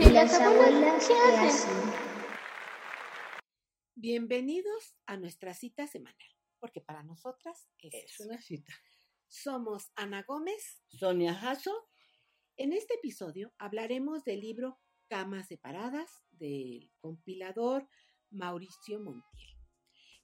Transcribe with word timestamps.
Y 0.00 0.10
las 0.10 0.32
abuelas 0.40 1.08
¿qué 1.08 1.14
que 1.14 1.20
hacen? 1.20 1.70
hacen. 1.70 1.92
Bienvenidos 3.96 4.94
a 5.06 5.16
nuestra 5.16 5.54
cita 5.54 5.86
semanal, 5.86 6.16
porque 6.60 6.80
para 6.80 7.02
nosotras 7.02 7.68
es, 7.78 7.94
Es 7.94 8.20
una 8.20 8.38
cita. 8.38 8.72
Somos 9.26 9.90
Ana 9.96 10.22
Gómez. 10.22 10.82
Sonia 10.88 11.34
Jasso, 11.34 11.88
En 12.56 12.72
este 12.72 12.94
episodio 12.94 13.52
hablaremos 13.58 14.24
del 14.24 14.40
libro 14.40 14.80
Camas 15.08 15.48
separadas 15.48 16.10
del 16.30 16.92
compilador 17.00 17.88
Mauricio 18.30 19.00
Montiel. 19.00 19.56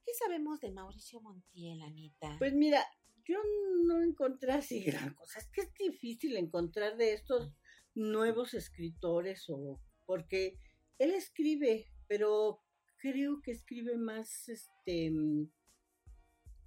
¿Qué 0.04 0.12
sabemos 0.14 0.60
de 0.60 0.70
Mauricio 0.70 1.20
Montiel, 1.20 1.82
Anita? 1.82 2.36
pues 2.38 2.52
mira, 2.52 2.84
yo 3.24 3.38
no 3.86 4.02
encontré 4.02 4.52
así 4.52 4.84
gran 4.84 5.14
cosa. 5.14 5.38
Es 5.38 5.48
que 5.50 5.62
es 5.62 5.74
difícil 5.74 6.36
encontrar 6.36 6.96
de 6.96 7.14
estos 7.14 7.52
nuevos 7.94 8.54
escritores 8.54 9.44
o 9.48 9.80
porque 10.06 10.58
él 10.98 11.12
escribe, 11.12 11.86
pero 12.08 12.62
creo 12.98 13.40
que 13.42 13.52
escribe 13.52 13.96
más 13.96 14.48
este 14.48 15.06
en 15.06 15.52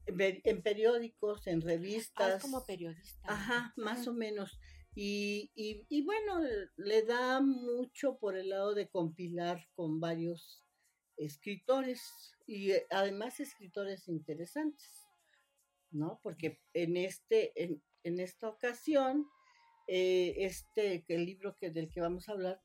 pe- 0.06 0.42
en 0.44 0.62
periódicos, 0.62 1.48
en 1.48 1.62
Ah, 1.62 1.66
revistas. 1.66 2.36
es 2.36 2.42
como 2.42 2.66
periodista. 2.66 3.32
Ajá, 3.34 3.74
más 3.78 4.08
o 4.08 4.14
menos. 4.14 4.60
Y, 4.96 5.52
y, 5.54 5.86
y 5.90 6.04
bueno, 6.04 6.40
le 6.78 7.04
da 7.04 7.40
mucho 7.42 8.18
por 8.18 8.36
el 8.36 8.50
lado 8.50 8.73
de 8.73 8.90
compilar 8.90 9.68
con 9.76 10.00
varios 10.00 10.64
escritores 11.18 12.02
y 12.48 12.72
eh, 12.72 12.88
además 12.90 13.40
escritores 13.40 14.08
interesantes, 14.08 15.06
¿no? 15.92 16.20
Porque 16.23 16.62
en 16.73 16.98
este, 16.98 17.52
en, 17.62 17.84
en 18.04 18.20
esta 18.20 18.50
ocasión, 18.50 19.28
eh, 19.88 20.36
este 20.38 21.05
el 21.08 21.26
libro 21.26 21.55
que 21.55 21.72
del 21.72 21.90
que 21.90 22.02
vamos 22.02 22.28
a 22.30 22.34
hablar 22.34 22.62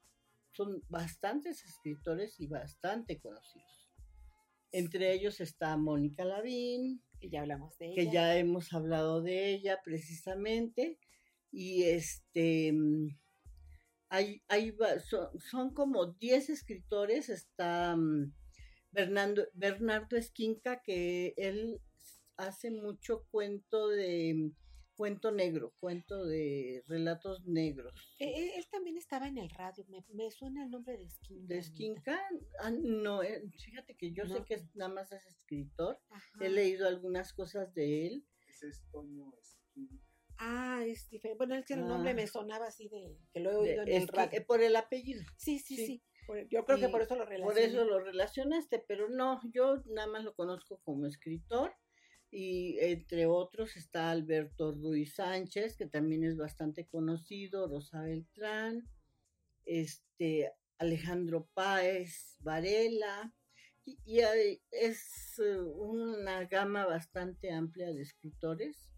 son 0.52 0.82
bastantes 0.88 1.64
escritores 1.64 2.38
y 2.40 2.46
bastante 2.46 3.18
conocidos. 3.18 3.90
Entre 4.70 5.12
ellos 5.12 5.40
está 5.40 5.76
Mónica 5.76 6.24
Lavín, 6.24 7.02
Que 7.20 7.30
ya 7.30 7.40
hablamos 7.40 7.76
de 7.78 7.86
ella. 7.86 7.94
que 7.94 8.10
ya 8.10 8.36
hemos 8.36 8.72
hablado 8.72 9.22
de 9.22 9.50
ella 9.50 9.80
precisamente 9.84 10.98
y 11.50 11.84
este 11.84 12.72
mm, 12.72 13.08
hay, 14.08 14.42
hay 14.48 14.74
son, 15.04 15.28
son 15.38 15.74
como 15.74 16.06
10 16.06 16.50
escritores 16.50 17.28
está 17.28 17.96
mm, 17.96 18.32
Bernardo, 18.90 19.46
Bernardo 19.54 20.16
Esquinca 20.16 20.82
que 20.82 21.34
él 21.36 21.80
hace 22.36 22.70
mucho 22.70 23.26
cuento 23.30 23.88
de 23.88 24.34
mm, 24.34 24.56
cuento 24.96 25.30
negro 25.32 25.74
cuento 25.80 26.24
de 26.26 26.82
relatos 26.86 27.44
negros 27.46 27.92
Eh, 28.18 28.26
eh, 28.28 28.52
él 28.56 28.66
también 28.70 28.96
estaba 28.96 29.26
en 29.28 29.38
el 29.38 29.50
radio. 29.50 29.84
Me, 29.88 30.04
me 30.12 30.30
suena 30.30 30.64
el 30.64 30.70
nombre 30.70 30.96
de 30.96 31.04
Esquinca. 31.04 31.46
de. 31.54 31.58
Esquinca 31.58 32.20
ah, 32.60 32.70
no 32.70 33.22
eh, 33.22 33.42
fíjate 33.58 33.96
que 33.96 34.12
yo 34.12 34.26
sé 34.26 34.34
No. 34.40 34.44
que 34.44 34.54
es- 34.54 34.74
nada 34.74 34.92
más 34.92 35.10
es 35.12 35.24
escritor 35.26 35.98
Ajá. 36.10 36.44
he 36.44 36.50
leído 36.50 36.86
algunas 36.86 37.32
cosas 37.32 37.72
de 37.74 38.06
él 38.06 38.26
Ese 38.48 38.68
es 38.68 38.82
Toño 38.90 39.32
Esquinca. 39.40 40.04
Ah, 40.38 40.82
es 40.84 41.08
diferente. 41.08 41.38
Bueno, 41.38 41.54
es 41.54 41.64
que 41.66 41.74
el 41.74 41.86
nombre 41.86 42.10
Ah. 42.10 42.14
me 42.14 42.26
sonaba 42.26 42.66
así 42.66 42.88
de 42.88 43.16
que 43.32 43.40
lo 43.40 43.50
he 43.50 43.54
de- 43.54 43.58
oído 43.60 43.82
en 43.82 43.88
el 44.02 44.08
radio. 44.08 44.44
por 44.46 44.60
el 44.62 44.74
apellido 44.76 45.22
Sí, 45.36 45.58
sí, 45.58 45.76
sí. 45.76 45.86
sí. 45.86 46.02
Por- 46.26 46.48
yo 46.48 46.64
creo 46.64 46.78
que 46.78 46.86
Y 46.86 46.90
por 46.90 47.02
eso 47.02 47.16
lo 47.16 47.24
relacioné. 47.24 47.44
Por 47.52 47.58
eso 47.58 47.84
lo 47.84 47.98
relacionaste, 48.00 48.78
pero 48.86 49.08
no, 49.08 49.40
yo 49.52 49.82
nada 49.86 50.06
más 50.08 50.22
lo 50.24 50.34
conozco 50.34 50.80
como 50.84 51.06
escritor 51.06 51.74
y 52.34 52.78
entre 52.80 53.26
otros 53.26 53.76
está 53.76 54.10
Alberto 54.10 54.72
Ruiz 54.72 55.14
Sánchez, 55.16 55.76
que 55.76 55.86
también 55.86 56.24
es 56.24 56.36
bastante 56.38 56.86
conocido, 56.86 57.68
Rosa 57.68 58.00
Beltrán, 58.02 58.88
este 59.66 60.50
Alejandro 60.78 61.46
Páez 61.54 62.36
Varela, 62.40 63.32
y, 63.84 63.98
y 64.04 64.20
hay- 64.20 64.62
es 64.70 65.38
eh, 65.38 65.60
una 65.60 66.44
gama 66.46 66.86
bastante 66.86 67.52
amplia 67.52 67.92
de 67.92 68.00
escritores 68.02 68.88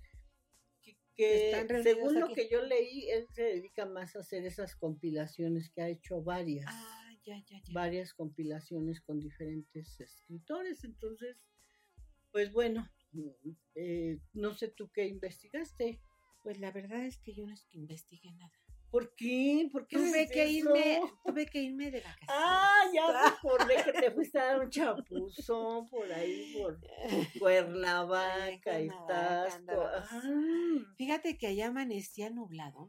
que, 1.16 1.50
según 1.82 2.14
lo 2.20 2.26
que 2.34 2.48
yo 2.48 2.62
leí, 2.62 3.08
él 3.10 3.26
se 3.32 3.42
dedica 3.42 3.86
más 3.86 4.14
a 4.16 4.20
hacer 4.20 4.44
esas 4.46 4.74
compilaciones 4.76 5.70
que 5.70 5.82
ha 5.82 5.88
hecho 5.88 6.22
varias 6.22 6.66
Ah, 6.68 7.12
ya, 7.24 7.38
ya, 7.48 7.60
ya. 7.62 7.72
varias 7.72 8.12
compilaciones 8.14 9.00
con 9.00 9.20
diferentes 9.20 10.00
escritores. 10.00 10.82
Entonces, 10.84 11.36
pues 12.32 12.52
bueno, 12.52 12.88
eh, 13.74 14.18
no 14.32 14.54
sé 14.54 14.68
tú 14.68 14.90
qué 14.92 15.06
investigaste. 15.06 16.00
Pues 16.42 16.58
la 16.58 16.70
verdad 16.72 17.04
es 17.06 17.18
que 17.18 17.32
yo 17.34 17.46
no 17.46 17.54
es 17.54 17.64
que 17.66 17.78
investigué 17.78 18.30
nada. 18.32 18.52
¿Por 18.90 19.14
qué? 19.16 19.68
¿Por 19.72 19.88
qué 19.88 19.96
Tuve 19.96 20.28
que 20.28 20.42
eso? 20.44 20.68
irme, 20.68 21.00
tuve 21.24 21.46
que 21.46 21.60
irme 21.62 21.90
de 21.90 22.00
vacaciones. 22.00 22.28
Ah, 22.28 22.82
ya 22.94 23.06
me 23.08 23.18
acordé 23.74 23.74
que 23.84 23.92
te 23.92 24.10
fuiste 24.12 24.38
a 24.38 24.44
dar 24.44 24.60
un 24.60 24.70
chapuzón 24.70 25.88
por 25.88 26.12
ahí, 26.12 26.54
por 26.56 26.78
Cuernavaca 27.40 28.80
y 28.80 28.88
Tasco. 29.08 29.82
Ah, 29.82 30.22
Fíjate 30.96 31.36
que 31.38 31.48
allá 31.48 31.68
amanecía 31.68 32.30
nublado, 32.30 32.88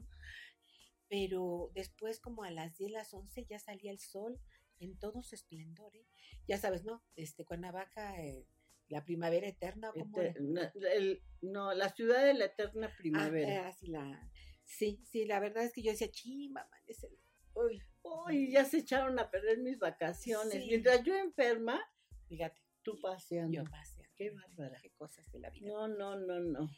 pero 1.07 1.72
después 1.74 2.19
como 2.19 2.44
a 2.44 2.52
las 2.52 2.78
10, 2.78 2.92
las 2.92 3.13
11 3.13 3.46
ya 3.50 3.57
salía 3.59 3.92
el 3.92 4.00
sol 4.00 4.40
en 4.80 4.97
todo 5.00 5.24
su 5.24 5.34
esplendor. 5.36 5.96
¿eh? 5.96 6.06
Ya 6.47 6.57
sabes, 6.57 6.84
¿no? 6.84 7.03
Este, 7.16 7.46
Cuernavaca, 7.46 8.22
eh, 8.22 8.46
la 8.90 9.03
primavera 9.03 9.47
eterna, 9.47 9.91
¿cómo 9.94 10.19
el- 10.22 11.22
no, 11.41 11.73
la 11.73 11.90
ciudad 11.90 12.23
de 12.25 12.34
la 12.34 12.46
eterna 12.46 12.88
Ah, 12.91 12.96
primavera. 12.97 13.75
la... 13.84 14.31
Sí, 14.63 15.00
sí, 15.06 15.25
la 15.25 15.40
verdad 15.40 15.63
es 15.63 15.73
que 15.73 15.81
yo 15.84 15.91
decía, 15.91 16.09
chimba, 16.09 16.62
amanece. 16.62 17.09
Uy, 17.53 17.81
Uy, 18.03 18.51
ya 18.51 18.66
se 18.66 18.79
echaron 18.79 19.18
a 19.19 19.29
perder 19.31 19.59
mis 19.59 19.79
vacaciones. 19.79 20.53
Sí. 20.53 20.68
Mientras 20.68 21.03
yo 21.03 21.16
enferma, 21.16 21.81
fíjate, 22.28 22.62
tú 22.84 23.00
paseando. 23.00 23.53
yo 23.53 23.63
pasé. 23.69 24.03
Qué 24.16 24.31
bárbara. 24.31 24.79
Qué 24.81 24.91
cosas 24.91 25.29
de 25.31 25.40
la 25.40 25.50
vida. 25.50 25.68
No, 25.68 25.88
no, 25.88 26.18
no, 26.19 26.40
no. 26.40 26.69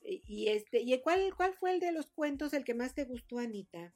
Y 0.00 0.22
y 0.26 0.48
este, 0.48 0.80
¿y 0.80 1.00
cuál, 1.00 1.34
cuál 1.36 1.54
fue 1.54 1.72
el 1.74 1.80
de 1.80 1.92
los 1.92 2.06
cuentos 2.10 2.52
el 2.54 2.64
que 2.64 2.74
más 2.74 2.94
te 2.94 3.04
gustó, 3.04 3.38
Anita? 3.38 3.94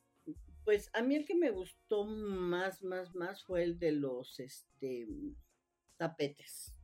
Pues 0.65 0.91
a 0.93 1.03
mí 1.03 1.15
el 1.17 1.25
que 1.27 1.35
me 1.35 1.51
gustó 1.51 2.05
más, 2.05 2.83
más, 2.83 3.15
más 3.15 3.43
fue 3.45 3.63
el 3.65 3.79
de 3.79 3.93
los 3.93 4.39
este 4.41 5.07
tapetes. 5.97 6.75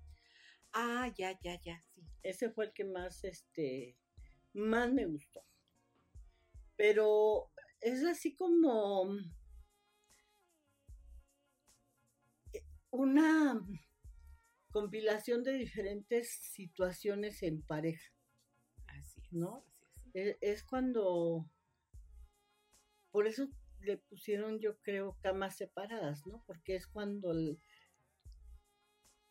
Ah, 0.81 1.09
ya, 1.19 1.31
ya, 1.43 1.55
ya, 1.61 1.83
sí. 1.93 2.03
Ese 2.23 2.51
fue 2.51 2.67
el 2.67 2.73
que 2.73 2.85
más, 2.85 3.23
este, 3.25 3.97
más 4.55 4.93
me 4.93 5.07
gustó. 5.07 5.45
Pero 6.77 7.51
es 7.81 8.03
así 8.05 8.35
como 8.35 9.11
eh, 12.53 12.63
una 12.91 13.61
compilación 14.71 15.43
de 15.45 15.53
diferentes 15.55 16.31
situaciones 16.53 17.43
en 17.43 17.63
pareja. 17.63 18.13
Así 18.89 19.21
es. 19.23 19.33
¿No? 19.33 19.65
así 19.91 20.11
es. 20.15 20.27
Es, 20.29 20.39
es 20.41 20.65
cuando, 20.65 21.51
por 23.11 23.27
eso 23.27 23.49
le 23.81 23.99
pusieron, 23.99 24.59
yo 24.61 24.79
creo, 24.81 25.17
camas 25.21 25.57
separadas, 25.57 26.27
¿no? 26.27 26.43
Porque 26.47 26.75
es 26.77 26.87
cuando, 26.87 27.33
el- 27.33 27.61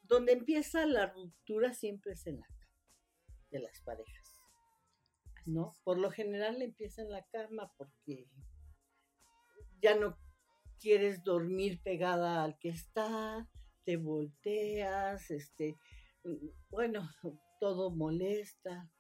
donde 0.07 0.33
empieza 0.33 0.85
la 0.85 1.07
ruptura 1.07 1.73
siempre 1.73 2.13
es 2.13 2.25
en 2.27 2.39
la 2.39 2.47
cama 2.47 2.57
de 3.51 3.59
las 3.59 3.81
parejas, 3.81 4.29
¿no? 5.45 5.75
Por 5.83 5.97
lo 5.97 6.11
general 6.11 6.61
empieza 6.61 7.01
en 7.01 7.11
la 7.11 7.23
cama 7.31 7.71
porque 7.77 8.27
ya 9.81 9.95
no 9.95 10.17
quieres 10.79 11.23
dormir 11.23 11.81
pegada 11.81 12.43
al 12.43 12.57
que 12.59 12.69
está, 12.69 13.49
te 13.83 13.97
volteas, 13.97 15.31
este, 15.31 15.77
bueno, 16.69 17.09
todo 17.59 17.91
molesta. 17.91 18.91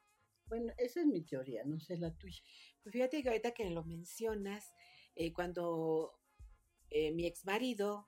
Bueno, 0.45 0.71
esa 0.77 1.01
es 1.01 1.05
mi 1.05 1.23
teoría, 1.23 1.63
no 1.65 1.79
sé 1.79 1.97
la 1.97 2.13
tuya. 2.15 2.41
Pues 2.81 2.93
fíjate 2.93 3.21
que 3.21 3.29
ahorita 3.29 3.51
que 3.51 3.69
lo 3.69 3.83
mencionas, 3.83 4.73
eh, 5.15 5.33
cuando 5.33 6.17
eh, 6.89 7.11
mi 7.11 7.25
ex 7.25 7.45
marido 7.45 8.07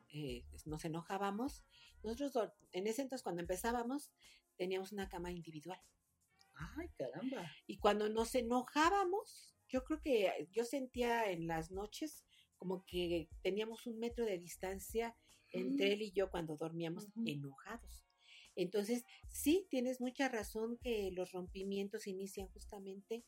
nos 0.66 0.86
enojábamos, 0.86 1.66
nosotros 2.04 2.52
en 2.72 2.88
ese 2.88 3.02
entonces 3.02 3.24
cuando 3.24 3.42
empezábamos 3.42 4.12
teníamos 4.58 4.92
una 4.92 5.08
cama 5.10 5.32
individual. 5.32 5.80
Ay, 6.78 6.90
caramba. 6.98 7.50
Y 7.68 7.78
cuando 7.78 8.10
nos 8.10 8.36
enojábamos, 8.36 9.56
yo 9.70 9.84
creo 9.84 10.02
que 10.02 10.48
yo 10.52 10.66
sentía 10.66 11.32
en 11.32 11.48
las 11.48 11.72
noches 11.72 12.26
como 12.58 12.84
que 12.86 13.30
teníamos 13.42 13.88
un 13.88 14.00
metro 14.00 14.26
de 14.26 14.38
distancia 14.40 15.16
entre 15.52 15.88
Mm. 15.88 15.92
él 15.94 16.02
y 16.02 16.12
yo 16.12 16.30
cuando 16.30 16.58
dormíamos 16.58 17.08
enojados. 17.26 18.06
Entonces, 18.56 19.04
sí, 19.30 19.66
tienes 19.70 20.02
mucha 20.02 20.28
razón 20.28 20.78
que 20.82 21.12
los 21.12 21.32
rompimientos 21.32 22.06
inician 22.08 22.48
justamente 22.50 23.24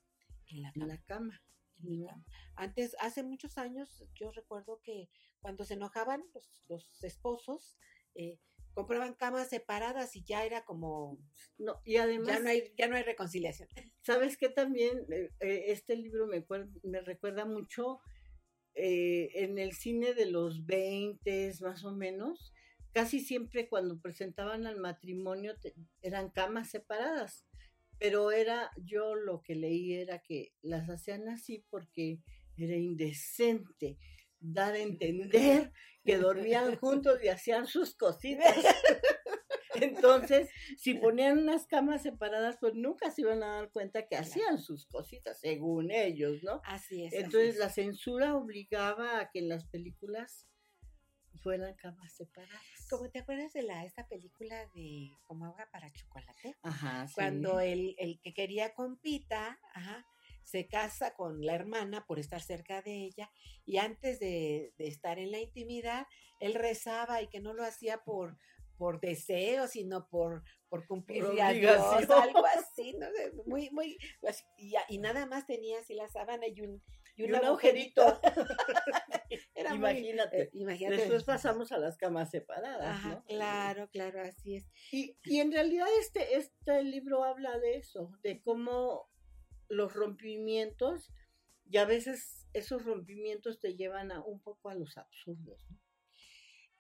en 0.48 0.62
la 0.62 0.68
En 0.70 0.74
cama. 0.82 0.88
la 0.88 1.02
cama. 1.04 1.42
en 1.84 2.04
la 2.04 2.12
cama. 2.12 2.26
Antes, 2.56 2.96
hace 3.00 3.24
muchos 3.24 3.58
años, 3.58 4.04
yo 4.14 4.32
recuerdo 4.32 4.82
que 4.84 5.10
cuando 5.40 5.64
se 5.64 5.76
enojaban 5.76 6.24
los, 6.34 6.66
los 6.68 7.04
esposos, 7.04 7.78
eh, 8.16 8.38
compraban 8.74 9.14
camas 9.14 9.50
separadas 9.50 10.16
y 10.16 10.24
ya 10.24 10.46
era 10.46 10.64
como, 10.64 11.18
No, 11.58 11.82
y 11.84 11.98
además, 11.98 12.28
ya 12.28 12.40
no 12.40 12.50
hay, 12.50 12.74
ya 12.78 12.88
no 12.88 12.96
hay 12.96 13.04
reconciliación. 13.04 13.70
¿sabes 14.02 14.38
qué 14.38 14.50
también? 14.50 15.06
Eh, 15.12 15.30
eh, 15.40 15.64
este 15.68 15.96
libro 15.96 16.28
me, 16.28 16.46
me 16.84 17.02
recuerda 17.02 17.46
mucho 17.46 18.00
eh, 18.74 19.30
en 19.34 19.58
el 19.58 19.74
cine 19.74 20.14
de 20.14 20.26
los 20.26 20.66
20 20.66 21.52
más 21.62 21.84
o 21.84 21.92
menos, 21.92 22.54
casi 22.94 23.20
siempre 23.20 23.68
cuando 23.68 24.00
presentaban 24.00 24.66
al 24.66 24.80
matrimonio 24.80 25.56
eran 26.02 26.30
camas 26.30 26.70
separadas, 26.70 27.46
pero 28.00 28.32
era, 28.32 28.72
yo 28.78 29.16
lo 29.16 29.44
que 29.44 29.56
leí 29.56 29.94
era 29.94 30.20
que 30.20 30.54
las 30.62 30.90
hacían 30.90 31.28
así 31.28 31.66
porque 31.70 32.20
era 32.58 32.76
indecente 32.76 33.98
dar 34.42 34.74
a 34.74 34.80
entender 34.80 35.72
que 36.04 36.18
dormían 36.18 36.76
juntos 36.76 37.24
y 37.24 37.30
hacían 37.30 37.68
sus 37.68 37.96
cositas. 37.96 38.56
Entonces, 39.76 40.50
si 40.78 40.96
ponían 40.96 41.38
unas 41.38 41.66
camas 41.66 42.04
separadas, 42.04 42.58
pues 42.60 42.74
nunca 42.76 43.10
se 43.10 43.22
iban 43.22 43.42
a 43.42 43.56
dar 43.56 43.72
cuenta 43.72 44.06
que 44.06 44.18
hacían 44.18 44.60
sus 44.60 44.86
cositas, 44.86 45.40
según 45.40 45.92
ellos, 45.92 46.44
¿no? 46.44 46.62
Así 46.66 47.06
es. 47.06 47.14
Entonces, 47.14 47.58
la 47.58 47.70
censura 47.70 48.36
obligaba 48.36 49.20
a 49.20 49.32
que 49.32 49.40
en 49.40 49.48
las 49.48 49.66
películas 49.66 50.50
fueran 51.42 51.74
camas 51.76 52.14
separadas. 52.14 52.88
Como 52.90 53.10
te 53.10 53.20
acuerdas 53.20 53.54
de 53.54 53.64
la 53.64 53.86
esta 53.86 54.08
película 54.08 54.66
de 54.76 55.10
Como 55.24 55.46
agua 55.46 55.68
para 55.72 55.92
chocolate, 55.92 56.58
Ajá, 56.62 57.08
sí. 57.08 57.14
cuando 57.16 57.60
el, 57.60 57.96
el 57.98 58.20
que 58.22 58.34
quería 58.34 58.74
compita, 58.74 59.60
ajá, 59.74 60.06
se 60.44 60.68
casa 60.68 61.14
con 61.14 61.46
la 61.46 61.56
hermana 61.56 62.06
por 62.06 62.20
estar 62.20 62.42
cerca 62.42 62.82
de 62.82 63.06
ella 63.06 63.32
y 63.66 63.78
antes 63.78 64.20
de, 64.20 64.74
de, 64.78 64.88
estar 64.88 65.20
en 65.20 65.32
la 65.32 65.40
intimidad, 65.40 66.08
él 66.40 66.54
rezaba 66.54 67.22
y 67.22 67.28
que 67.28 67.40
no 67.40 67.54
lo 67.54 67.64
hacía 67.64 68.04
por, 68.04 68.38
por 68.82 69.00
deseo, 69.00 69.68
sino 69.68 70.08
por, 70.10 70.44
por 70.68 70.88
cumplir 70.88 71.24
a 71.40 71.54
Dios, 71.54 71.80
algo 72.10 72.44
así, 72.58 72.94
¿no? 72.94 73.06
Muy, 73.46 73.70
muy, 73.70 73.96
así, 74.28 74.44
y, 74.58 74.74
y, 74.90 74.98
nada 74.98 75.28
más 75.28 75.46
tenía 75.46 75.78
así 75.78 75.94
la 75.94 76.10
sábana 76.10 76.48
y 76.48 76.62
un, 76.62 76.82
y 77.16 77.24
un, 77.24 77.30
y 77.30 77.34
un 77.34 77.46
agujerito. 77.46 78.20
Era 79.54 79.76
imagínate, 79.76 80.36
muy, 80.36 80.46
eh, 80.46 80.50
imagínate. 80.54 80.98
Después 80.98 81.24
pasamos 81.24 81.72
a 81.72 81.78
las 81.78 81.96
camas 81.96 82.32
separadas, 82.32 82.88
Ajá, 82.88 83.10
¿no? 83.10 83.24
Claro, 83.26 83.88
claro, 83.92 84.22
así 84.22 84.56
es. 84.56 84.68
Y, 84.92 85.16
y 85.26 85.42
en 85.42 85.52
realidad 85.52 85.86
este, 86.00 86.38
este 86.38 86.84
libro 86.84 87.24
habla 87.24 87.60
de 87.60 87.76
eso, 87.76 88.12
de 88.24 88.42
cómo 88.42 89.11
los 89.72 89.94
rompimientos 89.94 91.12
y 91.66 91.78
a 91.78 91.86
veces 91.86 92.48
esos 92.54 92.84
rompimientos 92.84 93.60
te 93.60 93.76
llevan 93.76 94.12
a 94.12 94.22
un 94.24 94.42
poco 94.42 94.70
a 94.70 94.76
los 94.76 94.98
absurdos, 94.98 95.66
¿no? 95.70 95.80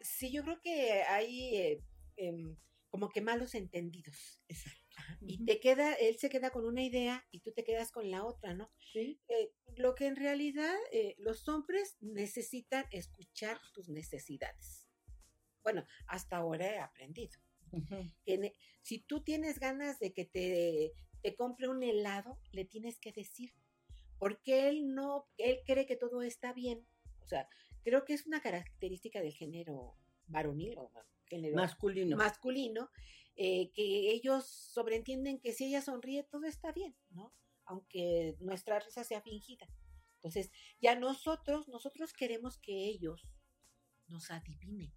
Sí, 0.01 0.31
yo 0.31 0.43
creo 0.43 0.59
que 0.61 1.03
hay 1.03 1.55
eh, 1.55 1.83
eh, 2.17 2.55
como 2.89 3.09
que 3.09 3.21
malos 3.21 3.55
entendidos. 3.55 4.41
Exacto. 4.49 4.81
Y 5.21 5.45
te 5.45 5.59
queda, 5.59 5.93
él 5.93 6.17
se 6.17 6.29
queda 6.29 6.51
con 6.51 6.65
una 6.65 6.83
idea 6.83 7.25
y 7.31 7.39
tú 7.39 7.53
te 7.53 7.63
quedas 7.63 7.91
con 7.91 8.11
la 8.11 8.25
otra, 8.25 8.53
¿no? 8.53 8.71
Sí. 8.91 9.19
Eh, 9.29 9.53
lo 9.77 9.95
que 9.95 10.07
en 10.07 10.15
realidad 10.15 10.75
eh, 10.91 11.15
los 11.17 11.47
hombres 11.47 11.97
necesitan 12.01 12.85
escuchar 12.91 13.59
tus 13.73 13.87
necesidades. 13.89 14.89
Bueno, 15.63 15.85
hasta 16.07 16.37
ahora 16.37 16.67
he 16.67 16.79
aprendido. 16.79 17.39
Uh 17.71 17.79
-huh. 17.79 18.15
que 18.25 18.53
si 18.81 18.99
tú 18.99 19.23
tienes 19.23 19.57
ganas 19.57 19.97
de 19.99 20.11
que 20.11 20.25
te, 20.25 20.91
te 21.21 21.35
compre 21.35 21.67
un 21.67 21.83
helado, 21.83 22.39
le 22.51 22.65
tienes 22.65 22.99
que 22.99 23.11
decir, 23.11 23.53
porque 24.17 24.69
él 24.69 24.93
no, 24.93 25.27
él 25.37 25.59
cree 25.65 25.85
que 25.85 25.95
todo 25.95 26.21
está 26.21 26.53
bien. 26.53 26.85
O 27.23 27.27
sea, 27.27 27.47
creo 27.83 28.05
que 28.05 28.13
es 28.13 28.25
una 28.25 28.41
característica 28.41 29.21
del 29.21 29.33
género 29.33 29.95
varonil 30.27 30.77
o 30.77 30.91
género 31.25 31.55
masculino. 31.55 32.17
masculino 32.17 32.89
eh, 33.35 33.71
que 33.71 34.11
ellos 34.11 34.45
sobreentienden 34.45 35.39
que 35.39 35.53
si 35.53 35.65
ella 35.65 35.81
sonríe 35.81 36.23
todo 36.23 36.45
está 36.45 36.71
bien, 36.71 36.95
¿no? 37.09 37.33
Aunque 37.65 38.35
nuestra 38.39 38.79
risa 38.79 39.03
sea 39.03 39.21
fingida. 39.21 39.67
Entonces, 40.15 40.51
ya 40.79 40.95
nosotros, 40.95 41.67
nosotros 41.67 42.13
queremos 42.13 42.59
que 42.59 42.85
ellos 42.85 43.27
nos 44.07 44.29
adivinen. 44.29 44.93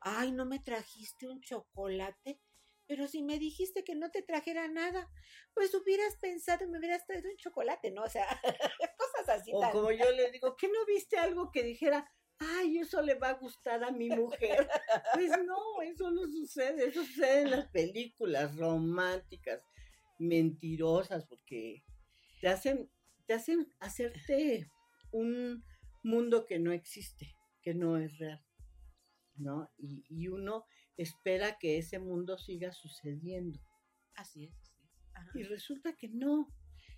Ay, 0.00 0.30
no 0.30 0.46
me 0.46 0.60
trajiste 0.60 1.26
un 1.26 1.40
chocolate, 1.40 2.40
pero 2.88 3.06
si 3.06 3.22
me 3.22 3.38
dijiste 3.38 3.84
que 3.84 3.94
no 3.94 4.10
te 4.10 4.22
trajera 4.22 4.66
nada, 4.66 5.10
pues 5.52 5.72
hubieras 5.74 6.16
pensado 6.16 6.64
y 6.64 6.68
me 6.68 6.78
hubieras 6.78 7.06
traído 7.06 7.30
un 7.30 7.36
chocolate, 7.36 7.90
¿no? 7.90 8.02
O 8.02 8.08
sea, 8.08 8.26
cosas 8.98 9.28
así. 9.28 9.52
O 9.54 9.60
tan... 9.60 9.72
como 9.72 9.92
yo 9.92 10.10
le 10.10 10.30
digo, 10.30 10.56
¿qué 10.56 10.68
no 10.68 10.86
viste 10.86 11.18
algo 11.18 11.52
que 11.52 11.62
dijera, 11.62 12.10
ay, 12.38 12.78
eso 12.78 13.02
le 13.02 13.14
va 13.14 13.28
a 13.28 13.34
gustar 13.34 13.84
a 13.84 13.90
mi 13.90 14.08
mujer? 14.08 14.66
pues 15.14 15.30
no, 15.44 15.82
eso 15.82 16.10
no 16.10 16.26
sucede, 16.28 16.88
eso 16.88 17.04
sucede 17.04 17.42
en 17.42 17.50
las 17.50 17.68
películas 17.68 18.56
románticas, 18.56 19.60
mentirosas, 20.18 21.26
porque 21.26 21.84
te 22.40 22.48
hacen, 22.48 22.90
te 23.26 23.34
hacen 23.34 23.70
hacerte 23.80 24.70
un 25.12 25.62
mundo 26.02 26.46
que 26.46 26.58
no 26.58 26.72
existe, 26.72 27.36
que 27.60 27.74
no 27.74 27.98
es 27.98 28.16
real, 28.16 28.42
¿no? 29.36 29.70
Y, 29.76 30.06
y 30.08 30.28
uno 30.28 30.64
espera 30.98 31.58
que 31.58 31.78
ese 31.78 31.98
mundo 31.98 32.36
siga 32.36 32.72
sucediendo. 32.72 33.58
Así 34.14 34.44
es. 34.44 34.54
Así 34.60 34.82
es. 34.84 34.90
Ajá. 35.14 35.30
Y 35.34 35.44
resulta 35.44 35.94
que 35.94 36.08
no. 36.08 36.52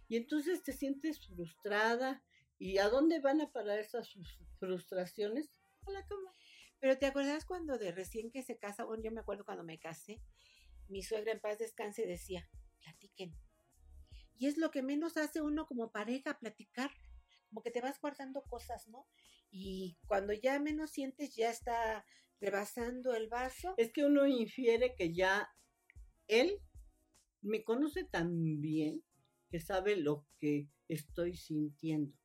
Y 0.09 0.17
entonces 0.17 0.65
te 0.65 0.73
sientes 0.73 1.25
frustrada. 1.25 2.25
¿Y 2.59 2.79
a 2.79 2.89
dónde 2.89 3.21
van 3.21 3.41
a 3.41 3.53
parar 3.53 3.79
esas 3.79 4.13
frustraciones? 4.59 5.51
A 5.87 5.93
la 5.93 6.05
cama. 6.07 6.35
Pero 6.81 6.99
¿te 6.99 7.07
acuerdas 7.07 7.45
cuando 7.45 7.79
de 7.79 7.93
recién 7.93 8.31
que 8.31 8.43
se 8.43 8.59
casa? 8.59 8.85
Bueno, 8.85 9.03
yo 9.05 9.13
me 9.13 9.21
acuerdo 9.21 9.45
cuando 9.45 9.65
me 9.65 9.79
casé, 9.79 10.21
mi 10.89 11.03
suegra 11.03 11.33
en 11.33 11.41
paz 11.41 11.59
descanse 11.59 12.07
decía, 12.07 12.49
platiquen. 12.81 13.35
Y 14.37 14.47
es 14.47 14.57
lo 14.57 14.71
que 14.71 14.83
menos 14.83 15.17
hace 15.19 15.43
uno 15.43 15.67
como 15.67 15.93
pareja, 15.93 16.39
platicar. 16.39 16.91
Como 17.49 17.63
que 17.63 17.71
te 17.71 17.81
vas 17.81 18.01
guardando 18.01 18.43
cosas, 18.43 18.89
¿no? 18.89 19.07
Y 19.51 19.99
cuando 20.07 20.33
ya 20.33 20.59
menos 20.59 20.91
sientes, 20.91 21.35
ya 21.35 21.51
está 21.51 22.05
rebasando 22.41 23.15
el 23.15 23.29
vaso. 23.29 23.75
Es 23.77 23.93
que 23.93 24.05
uno 24.05 24.27
infiere 24.27 24.95
que 24.95 25.13
ya 25.13 25.49
él 26.27 26.61
me 27.43 27.65
conoce 27.65 28.05
tan 28.05 28.61
bien 28.61 29.03
que 29.51 29.61
sabe 29.61 29.97
lo 29.97 30.27
que 30.39 30.69
estoy 30.89 31.37
sintiendo. 31.37 32.17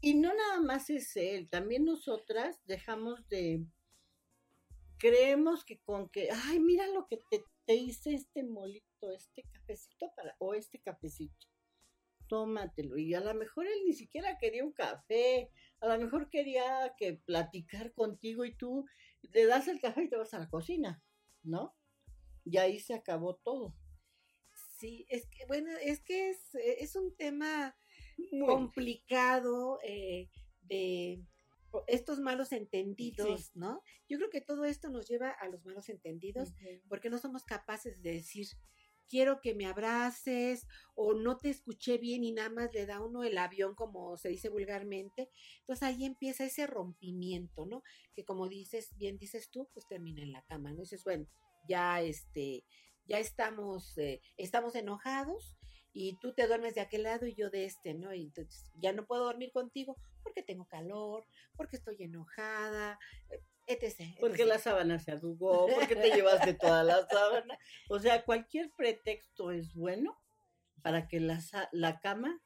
Y 0.00 0.14
no 0.14 0.34
nada 0.34 0.60
más 0.60 0.88
es 0.88 1.14
él, 1.16 1.48
también 1.50 1.84
nosotras 1.84 2.58
dejamos 2.64 3.28
de, 3.28 3.66
creemos 4.96 5.64
que 5.64 5.78
con 5.80 6.08
que, 6.08 6.30
ay, 6.30 6.58
mira 6.58 6.86
lo 6.86 7.06
que 7.06 7.18
te, 7.30 7.44
te 7.66 7.74
hice 7.74 8.14
este 8.14 8.42
molito, 8.42 9.12
este 9.12 9.42
cafecito 9.52 10.10
para, 10.16 10.34
o 10.38 10.54
este 10.54 10.80
cafecito, 10.80 11.46
tómatelo. 12.28 12.96
Y 12.96 13.12
a 13.12 13.20
lo 13.20 13.34
mejor 13.34 13.66
él 13.66 13.80
ni 13.84 13.92
siquiera 13.92 14.38
quería 14.38 14.64
un 14.64 14.72
café, 14.72 15.50
a 15.80 15.88
lo 15.88 16.02
mejor 16.02 16.30
quería 16.30 16.94
que 16.96 17.14
platicar 17.14 17.92
contigo 17.92 18.46
y 18.46 18.54
tú 18.54 18.86
le 19.22 19.46
das 19.46 19.68
el 19.68 19.80
café 19.80 20.04
y 20.04 20.08
te 20.08 20.16
vas 20.16 20.34
a 20.34 20.38
la 20.38 20.48
cocina, 20.48 21.02
¿no? 21.42 21.76
Y 22.44 22.56
ahí 22.56 22.80
se 22.80 22.94
acabó 22.94 23.36
todo. 23.36 23.76
Sí, 24.78 25.06
es 25.08 25.26
que, 25.26 25.44
bueno, 25.46 25.70
es 25.82 26.00
que 26.02 26.30
es, 26.30 26.54
es 26.54 26.96
un 26.96 27.14
tema 27.16 27.76
Muy 28.32 28.46
complicado 28.46 29.78
eh, 29.84 30.28
de 30.62 31.22
estos 31.86 32.18
malos 32.18 32.52
entendidos, 32.52 33.46
sí. 33.46 33.50
¿no? 33.54 33.82
Yo 34.08 34.18
creo 34.18 34.30
que 34.30 34.40
todo 34.40 34.64
esto 34.64 34.88
nos 34.88 35.08
lleva 35.08 35.30
a 35.30 35.48
los 35.48 35.64
malos 35.64 35.88
entendidos 35.88 36.50
uh 36.50 36.52
-huh. 36.52 36.82
porque 36.88 37.10
no 37.10 37.18
somos 37.18 37.44
capaces 37.44 38.02
de 38.02 38.14
decir, 38.14 38.46
quiero 39.10 39.40
que 39.40 39.54
me 39.54 39.66
abraces 39.66 40.66
o 40.94 41.14
no 41.14 41.36
te 41.36 41.50
escuché 41.50 41.98
bien 41.98 42.22
y 42.22 42.32
nada 42.32 42.48
más 42.48 42.72
le 42.72 42.86
da 42.86 43.02
uno 43.02 43.24
el 43.24 43.36
avión 43.36 43.74
como 43.74 44.16
se 44.16 44.28
dice 44.28 44.48
vulgarmente. 44.48 45.28
Entonces 45.60 45.82
ahí 45.82 46.04
empieza 46.04 46.44
ese 46.44 46.66
rompimiento, 46.66 47.66
¿no? 47.66 47.82
Que 48.14 48.24
como 48.24 48.48
dices, 48.48 48.96
bien 48.96 49.18
dices 49.18 49.50
tú, 49.50 49.68
pues 49.74 49.86
termina 49.88 50.22
en 50.22 50.32
la 50.32 50.42
cama, 50.42 50.72
¿no? 50.72 50.82
dices, 50.82 51.02
bueno, 51.04 51.26
ya 51.68 52.00
este, 52.00 52.64
ya 53.06 53.18
estamos, 53.18 53.98
eh, 53.98 54.22
estamos 54.36 54.74
enojados 54.76 55.58
y 55.92 56.16
tú 56.20 56.32
te 56.32 56.46
duermes 56.46 56.76
de 56.76 56.80
aquel 56.80 57.02
lado 57.02 57.26
y 57.26 57.34
yo 57.34 57.50
de 57.50 57.64
este, 57.64 57.94
¿no? 57.94 58.14
Y 58.14 58.22
entonces 58.22 58.70
ya 58.76 58.92
no 58.92 59.06
puedo 59.06 59.24
dormir 59.24 59.50
contigo 59.50 59.96
porque 60.22 60.44
tengo 60.44 60.66
calor, 60.66 61.26
porque 61.56 61.76
estoy 61.76 61.96
enojada, 61.98 62.98
etc. 63.70 64.16
Porque 64.18 64.44
la 64.44 64.58
sábana 64.58 64.98
se 64.98 65.12
arrugó, 65.12 65.68
porque 65.74 65.96
te 65.96 66.10
llevaste 66.10 66.54
toda 66.54 66.82
la 66.82 67.06
sábana. 67.06 67.58
O 67.88 67.98
sea, 67.98 68.24
cualquier 68.24 68.70
pretexto 68.76 69.50
es 69.50 69.74
bueno 69.74 70.18
para 70.82 71.08
que 71.08 71.20
la, 71.20 71.40
la 71.72 72.00
cama 72.00 72.42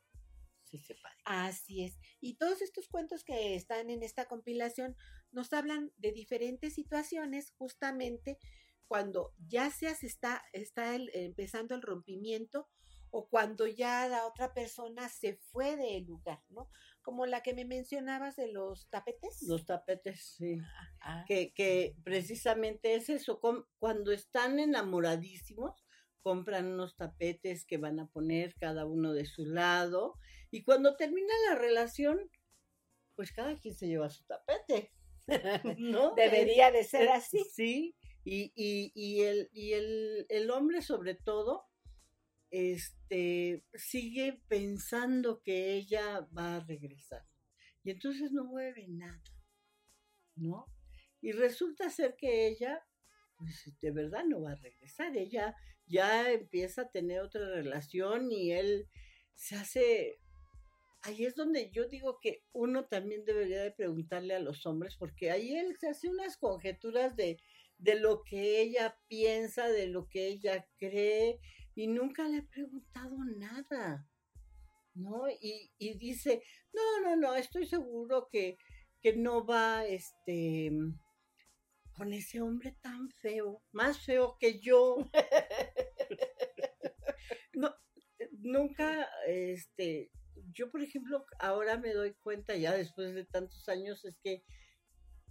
se 0.65 0.79
separe. 0.79 1.17
Así 1.25 1.85
es. 1.85 1.99
Y 2.21 2.37
todos 2.37 2.63
estos 2.63 2.89
cuentos 2.89 3.25
que 3.25 3.55
están 3.55 3.91
en 3.91 4.03
esta 4.03 4.27
compilación 4.27 4.97
nos 5.31 5.53
hablan 5.53 5.93
de 5.97 6.13
diferentes 6.13 6.75
situaciones 6.75 7.53
justamente 7.57 8.39
cuando 8.87 9.33
ya 9.47 9.71
se 9.71 9.89
está, 9.89 10.45
está 10.53 10.95
el, 10.95 11.11
empezando 11.15 11.75
el 11.75 11.83
rompimiento 11.83 12.69
o 13.11 13.29
cuando 13.29 13.67
ya 13.67 14.09
la 14.09 14.27
otra 14.27 14.53
persona 14.53 15.09
se 15.09 15.35
fue 15.35 15.77
del 15.77 16.05
lugar, 16.05 16.43
¿no? 16.49 16.69
Como 17.05 17.27
la 17.27 17.43
que 17.43 17.55
me 17.55 17.65
mencionabas 17.65 18.35
de 18.35 18.51
los 18.51 18.89
tapetes. 18.89 19.43
Los 19.47 19.67
tapetes, 19.67 20.35
sí. 20.37 20.57
Ah. 21.01 21.25
Que, 21.29 21.53
que 21.53 21.95
precisamente 22.03 22.95
es 22.95 23.11
eso, 23.11 23.41
cuando 23.79 24.11
están 24.11 24.59
enamoradísimos, 24.59 25.85
compran 26.23 26.67
unos 26.67 26.97
tapetes 26.97 27.67
que 27.67 27.77
van 27.77 28.01
a 28.01 28.09
poner 28.09 28.55
cada 28.55 28.87
uno 28.87 29.13
de 29.13 29.27
su 29.27 29.45
lado 29.45 30.15
y 30.51 30.65
cuando 30.65 30.97
termina 30.97 31.35
la 31.51 31.57
relación, 31.57 32.31
pues 33.15 33.31
cada 33.31 33.59
quien 33.61 33.75
se 33.75 33.87
lleva 33.87 34.09
su 34.09 34.25
tapete. 34.25 34.91
¿no? 35.79 36.15
Debería 36.15 36.71
de 36.71 36.85
ser 36.85 37.09
así. 37.11 37.45
Sí, 37.53 37.95
y, 38.25 38.53
y, 38.55 38.93
y, 38.95 39.23
el, 39.23 39.51
y 39.53 39.73
el, 39.73 40.27
el 40.31 40.51
hombre 40.51 40.81
sobre 40.81 41.15
todo, 41.15 41.67
este, 42.55 43.65
sigue 43.75 44.41
pensando 44.47 45.43
que 45.43 45.75
ella 45.75 46.21
va 46.39 46.57
a 46.57 46.61
regresar. 46.61 47.27
Y 47.83 47.91
entonces 47.91 48.31
no 48.31 48.45
mueve 48.45 48.87
nada, 48.87 49.25
¿no? 50.37 50.67
Y 51.21 51.33
resulta 51.33 51.91
ser 51.91 52.15
que 52.15 52.47
ella, 52.47 52.81
pues 53.37 53.73
de 53.81 53.91
verdad 53.91 54.25
no 54.25 54.41
va 54.41 54.53
a 54.53 54.57
regresar. 54.57 55.17
Ella 55.17 55.57
ya 55.87 56.31
empieza 56.31 56.83
a 56.83 56.91
tener 56.93 57.23
otra 57.23 57.45
relación 57.45 58.31
y 58.31 58.53
él 58.53 58.89
se 59.35 59.57
hace... 59.57 60.21
Ahí 61.03 61.25
es 61.27 61.35
donde 61.35 61.73
yo 61.73 61.89
digo 61.89 62.21
que 62.23 62.45
uno 62.53 62.87
también 62.87 63.25
debería 63.25 63.65
de 63.65 63.73
preguntarle 63.73 64.35
a 64.35 64.39
los 64.39 64.65
hombres, 64.65 64.97
porque 64.97 65.33
ahí 65.33 65.57
él 65.57 65.77
se 65.77 65.89
hace 65.89 66.09
unas 66.09 66.37
conjeturas 66.37 67.17
de, 67.17 67.39
de 67.79 67.97
lo 67.97 68.23
que 68.23 68.63
ella 68.63 68.97
piensa, 69.09 69.69
de 69.69 69.89
lo 69.89 70.09
que 70.09 70.29
ella 70.29 70.67
cree, 70.79 71.41
y 71.75 71.87
nunca 71.87 72.29
le 72.29 72.39
he 72.39 72.43
preguntado 72.43 73.17
nada, 73.37 74.09
¿no? 74.95 75.29
Y, 75.29 75.73
y 75.79 75.99
dice, 75.99 76.43
no, 76.73 77.01
no, 77.03 77.17
no, 77.17 77.35
estoy 77.35 77.67
seguro 77.67 78.29
que, 78.31 78.59
que 79.01 79.17
no 79.17 79.45
va, 79.45 79.85
este, 79.87 80.71
con 81.95 82.13
ese 82.13 82.41
hombre 82.41 82.77
tan 82.81 83.11
feo, 83.11 83.63
más 83.73 84.05
feo 84.05 84.37
que 84.39 84.61
yo. 84.61 84.97
no, 87.55 87.75
nunca, 88.33 89.09
este, 89.27 90.11
yo 90.53 90.71
por 90.71 90.83
ejemplo, 90.83 91.25
ahora 91.39 91.79
me 91.79 91.93
doy 91.93 92.15
cuenta 92.15 92.57
ya 92.57 92.73
después 92.73 93.15
de 93.15 93.25
tantos 93.25 93.69
años, 93.69 94.05
es 94.05 94.19
que 94.23 94.45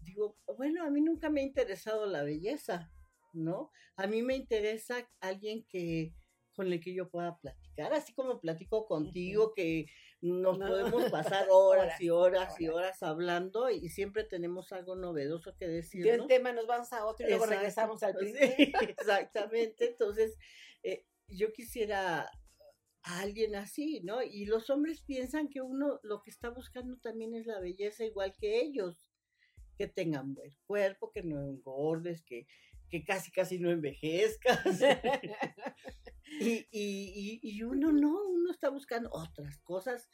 digo, 0.02 0.38
bueno, 0.58 0.86
a 0.86 0.90
mí 0.90 1.02
nunca 1.02 1.30
me 1.30 1.42
ha 1.42 1.46
interesado 1.46 2.06
la 2.06 2.24
belleza, 2.24 2.92
¿no? 3.34 3.72
A 3.96 4.08
mí 4.08 4.22
me 4.22 4.36
interesa 4.36 5.10
alguien 5.20 5.66
que 5.68 6.14
con 6.54 6.72
el 6.72 6.80
que 6.80 6.94
yo 6.94 7.10
pueda 7.10 7.38
platicar, 7.38 7.94
así 7.94 8.14
como 8.14 8.40
platico 8.40 8.86
contigo, 8.86 9.54
que 9.54 9.88
nos 10.24 10.58
podemos 10.58 11.12
pasar 11.12 11.48
horas 11.52 12.00
y 12.00 12.10
horas 12.10 12.60
y 12.60 12.70
horas 12.70 13.04
hablando 13.04 13.70
y 13.70 13.90
siempre 13.90 14.24
tenemos 14.24 14.72
algo 14.72 14.96
novedoso 14.96 15.56
que 15.58 15.68
decir. 15.68 16.04
De 16.04 16.22
un 16.22 16.28
tema 16.28 16.54
nos 16.54 16.66
vamos 16.66 16.94
a 16.94 17.06
otro 17.06 17.26
y 17.26 17.30
luego 17.30 17.46
regresamos 17.46 18.02
al 18.04 18.16
principio. 18.18 18.80
exactamente, 18.88 19.88
entonces 19.90 20.38
eh, 20.84 21.06
yo 21.28 21.52
quisiera 21.52 22.32
a 23.04 23.20
alguien 23.20 23.56
así, 23.56 24.00
¿no? 24.04 24.24
Y 24.24 24.46
los 24.46 24.70
hombres 24.70 25.02
piensan 25.02 25.50
que 25.50 25.62
uno 25.62 26.00
lo 26.04 26.22
que 26.22 26.30
está 26.30 26.50
buscando 26.50 26.98
también 27.00 27.36
es 27.36 27.46
la 27.46 27.60
belleza 27.60 28.06
igual 28.06 28.34
que 28.40 28.62
ellos, 28.62 29.12
que 29.78 29.88
tengan 29.88 30.34
buen 30.34 30.56
cuerpo, 30.66 31.12
que 31.12 31.24
no 31.24 31.42
engordes, 31.42 32.24
que, 32.24 32.48
que 32.90 33.04
casi 33.04 33.30
casi 33.30 33.60
no 33.60 33.72
envejezcas. 33.72 34.80
Y, 36.40 36.68
y, 36.72 37.40
y, 37.42 37.64
uno 37.64 37.92
no, 37.92 38.24
uno 38.30 38.52
está 38.52 38.70
buscando 38.70 39.10
otras 39.12 39.58
cosas, 39.60 40.10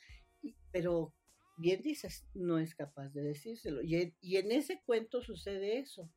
pero 0.71 1.13
bien 1.57 1.81
dices, 1.81 2.25
no 2.33 2.57
es 2.57 2.75
capaz 2.75 3.09
de 3.09 3.21
decírselo. 3.21 3.81
Y, 3.81 4.15
y 4.21 4.37
en 4.37 4.51
ese 4.51 4.81
cuento 4.85 5.21
sucede 5.21 5.79
eso. 5.79 6.11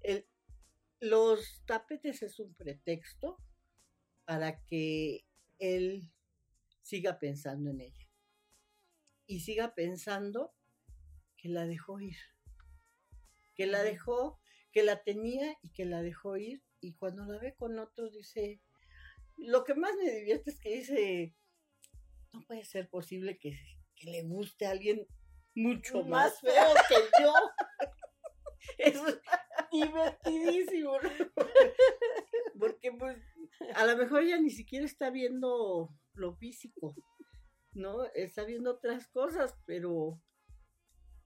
El, 0.00 0.26
los 1.00 1.64
tapetes 1.66 2.22
es 2.22 2.38
un 2.38 2.54
pretexto 2.54 3.36
para 4.24 4.64
que 4.64 5.26
él 5.58 6.12
siga 6.82 7.18
pensando 7.18 7.70
en 7.70 7.80
ella. 7.80 8.08
Y 9.26 9.40
siga 9.40 9.74
pensando 9.74 10.54
que 11.36 11.48
la 11.48 11.66
dejó 11.66 12.00
ir. 12.00 12.18
Que 13.54 13.66
la 13.66 13.82
dejó, 13.82 14.40
que 14.72 14.84
la 14.84 15.02
tenía 15.02 15.56
y 15.62 15.70
que 15.70 15.84
la 15.84 16.02
dejó 16.02 16.36
ir. 16.36 16.62
Y 16.80 16.94
cuando 16.94 17.24
la 17.24 17.38
ve 17.38 17.54
con 17.54 17.78
otro 17.78 18.08
dice, 18.08 18.60
lo 19.36 19.64
que 19.64 19.74
más 19.74 19.94
me 19.96 20.10
divierte 20.10 20.50
es 20.50 20.60
que 20.60 20.76
dice, 20.76 21.34
no 22.32 22.44
puede 22.46 22.64
ser 22.64 22.88
posible 22.88 23.38
que, 23.38 23.58
le 24.04 24.24
guste 24.24 24.66
a 24.66 24.72
alguien 24.72 25.06
mucho 25.54 26.02
más 26.02 26.40
feo 26.40 26.74
que 26.88 27.22
yo. 27.22 27.32
Eso 28.78 29.06
es 29.06 29.20
divertidísimo. 29.70 30.94
Porque 32.58 32.90
pues 32.90 33.16
a 33.76 33.86
lo 33.86 33.96
mejor 33.96 34.22
ella 34.22 34.40
ni 34.40 34.50
siquiera 34.50 34.84
está 34.84 35.10
viendo 35.10 35.94
lo 36.14 36.34
físico, 36.34 36.96
¿no? 37.74 38.04
Está 38.14 38.42
viendo 38.44 38.72
otras 38.72 39.06
cosas, 39.06 39.56
pero 39.66 40.20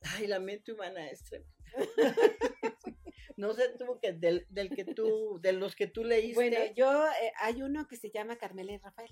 ay, 0.03 0.27
la 0.27 0.39
mente 0.39 0.73
humana 0.73 1.09
es 1.09 1.25
tremenda. 1.25 1.55
No 3.37 3.53
sé 3.53 3.69
tú 3.79 3.99
que 4.01 4.13
del, 4.13 4.47
del, 4.49 4.71
que 4.71 4.85
tú, 4.85 5.39
de 5.43 5.53
los 5.53 5.77
que 5.77 5.87
tú 5.87 6.05
leíste. 6.05 6.35
Bueno, 6.35 6.59
yo 6.75 7.07
eh, 7.07 7.33
hay 7.39 7.63
uno 7.63 7.87
que 7.87 7.97
se 7.97 8.11
llama 8.11 8.37
Carmela 8.37 8.73
y 8.73 8.79
Rafael. 8.79 9.11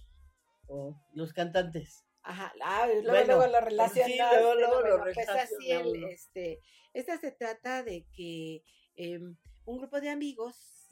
Oh, 0.66 0.96
los 1.12 1.32
cantantes. 1.32 2.06
Ajá, 2.22 2.54
ah, 2.62 2.86
luego, 2.86 3.26
luego 3.26 3.46
lo 3.48 3.60
relacionas. 3.60 4.10
Sí, 4.10 4.16
luego, 4.16 4.54
luego 4.54 4.80
lo 4.80 5.12
pues 5.12 5.28
así 5.28 5.70
el, 5.70 6.04
este, 6.04 6.58
esta 6.94 7.18
se 7.18 7.32
trata 7.32 7.82
de 7.82 8.06
que 8.16 8.62
eh, 8.96 9.18
un 9.66 9.78
grupo 9.78 10.00
de 10.00 10.08
amigos, 10.08 10.88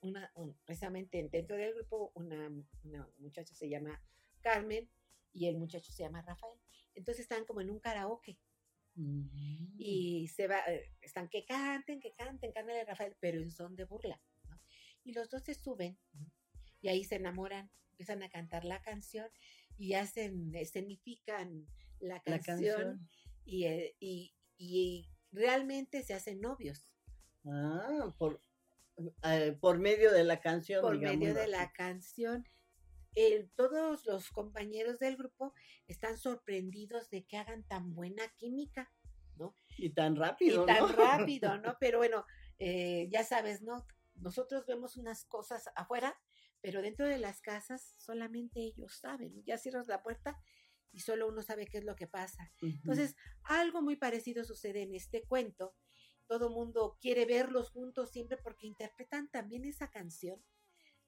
una, 0.00 0.32
precisamente 0.64 1.28
dentro 1.32 1.56
del 1.56 1.74
grupo, 1.74 2.12
una, 2.14 2.48
una 2.84 3.08
muchacha 3.18 3.54
se 3.56 3.68
llama 3.68 4.00
Carmen 4.40 4.88
y 5.32 5.48
el 5.48 5.56
muchacho 5.58 5.90
se 5.90 6.04
llama 6.04 6.22
Rafael. 6.22 6.60
Entonces 6.94 7.22
están 7.22 7.44
como 7.44 7.60
en 7.60 7.70
un 7.70 7.80
karaoke. 7.80 8.38
Y 9.78 10.28
se 10.28 10.48
va, 10.48 10.60
eh, 10.66 10.92
están 11.00 11.28
que 11.28 11.44
canten, 11.44 12.00
que 12.00 12.12
canten, 12.12 12.52
y 12.52 12.84
Rafael, 12.84 13.16
pero 13.20 13.40
en 13.40 13.50
son 13.50 13.76
de 13.76 13.84
burla. 13.84 14.20
Y 15.04 15.12
los 15.12 15.28
dos 15.30 15.42
se 15.44 15.54
suben 15.54 15.98
y 16.80 16.88
ahí 16.88 17.04
se 17.04 17.16
enamoran, 17.16 17.70
empiezan 17.92 18.22
a 18.22 18.28
cantar 18.28 18.64
la 18.64 18.82
canción 18.82 19.28
y 19.76 19.94
hacen, 19.94 20.54
escenifican 20.54 21.66
la 22.00 22.20
canción, 22.20 23.08
eh, 23.46 23.94
Y, 24.00 24.34
y, 24.56 25.08
realmente 25.30 26.02
se 26.02 26.14
hacen 26.14 26.40
novios. 26.40 26.86
Ah, 27.44 28.14
por, 28.18 28.42
eh, 29.24 29.56
por 29.60 29.78
medio 29.78 30.12
de 30.12 30.24
la 30.24 30.40
canción. 30.40 30.82
Por 30.82 30.98
medio 30.98 31.34
de 31.34 31.48
la 31.48 31.72
canción. 31.72 32.44
Todos 33.56 34.06
los 34.06 34.30
compañeros 34.30 34.98
del 34.98 35.16
grupo 35.16 35.54
están 35.86 36.18
sorprendidos 36.18 37.10
de 37.10 37.24
que 37.24 37.36
hagan 37.36 37.64
tan 37.64 37.94
buena 37.94 38.28
química, 38.36 38.92
¿no? 39.36 39.54
Y 39.76 39.90
tan 39.90 40.16
rápido. 40.16 40.64
Y 40.64 40.66
tan 40.66 40.88
rápido, 40.96 41.58
¿no? 41.58 41.76
Pero 41.80 41.98
bueno, 41.98 42.24
eh, 42.58 43.08
ya 43.10 43.24
sabes, 43.24 43.62
¿no? 43.62 43.86
Nosotros 44.16 44.66
vemos 44.66 44.96
unas 44.96 45.24
cosas 45.24 45.68
afuera, 45.76 46.20
pero 46.60 46.82
dentro 46.82 47.06
de 47.06 47.18
las 47.18 47.40
casas 47.40 47.94
solamente 47.98 48.60
ellos 48.60 48.96
saben. 48.98 49.44
Ya 49.44 49.58
cierras 49.58 49.86
la 49.86 50.02
puerta 50.02 50.36
y 50.90 51.00
solo 51.00 51.28
uno 51.28 51.42
sabe 51.42 51.66
qué 51.66 51.78
es 51.78 51.84
lo 51.84 51.94
que 51.94 52.08
pasa. 52.08 52.52
Entonces, 52.60 53.14
algo 53.44 53.80
muy 53.80 53.94
parecido 53.94 54.44
sucede 54.44 54.82
en 54.82 54.94
este 54.94 55.22
cuento. 55.22 55.76
Todo 56.26 56.50
mundo 56.50 56.98
quiere 57.00 57.26
verlos 57.26 57.70
juntos 57.70 58.10
siempre 58.10 58.36
porque 58.38 58.66
interpretan 58.66 59.30
también 59.30 59.64
esa 59.64 59.88
canción 59.88 60.42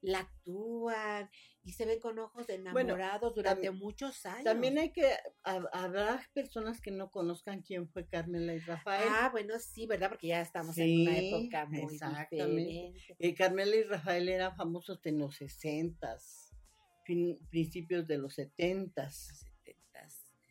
la 0.02 0.20
actúan 0.20 1.30
y 1.62 1.72
se 1.72 1.84
ven 1.84 2.00
con 2.00 2.18
ojos 2.18 2.46
de 2.46 2.54
enamorados 2.54 3.34
durante 3.34 3.70
muchos 3.70 4.24
años. 4.24 4.44
También 4.44 4.78
hay 4.78 4.92
que, 4.92 5.14
habrá 5.42 6.26
personas 6.32 6.80
que 6.80 6.90
no 6.90 7.10
conozcan 7.10 7.62
quién 7.62 7.88
fue 7.88 8.06
Carmela 8.06 8.54
y 8.54 8.60
Rafael. 8.60 9.08
Ah, 9.10 9.28
bueno, 9.30 9.58
sí, 9.58 9.86
¿verdad? 9.86 10.08
Porque 10.08 10.28
ya 10.28 10.40
estamos 10.40 10.76
en 10.78 11.02
una 11.02 11.18
época 11.18 11.66
muy 11.66 11.94
exactamente. 11.94 12.94
Eh, 13.18 13.34
Carmela 13.34 13.76
y 13.76 13.82
Rafael 13.82 14.28
eran 14.28 14.56
famosos 14.56 15.04
en 15.04 15.18
los 15.18 15.36
sesentas, 15.36 16.54
principios 17.50 18.06
de 18.06 18.18
los 18.18 18.34
setentas. 18.34 19.44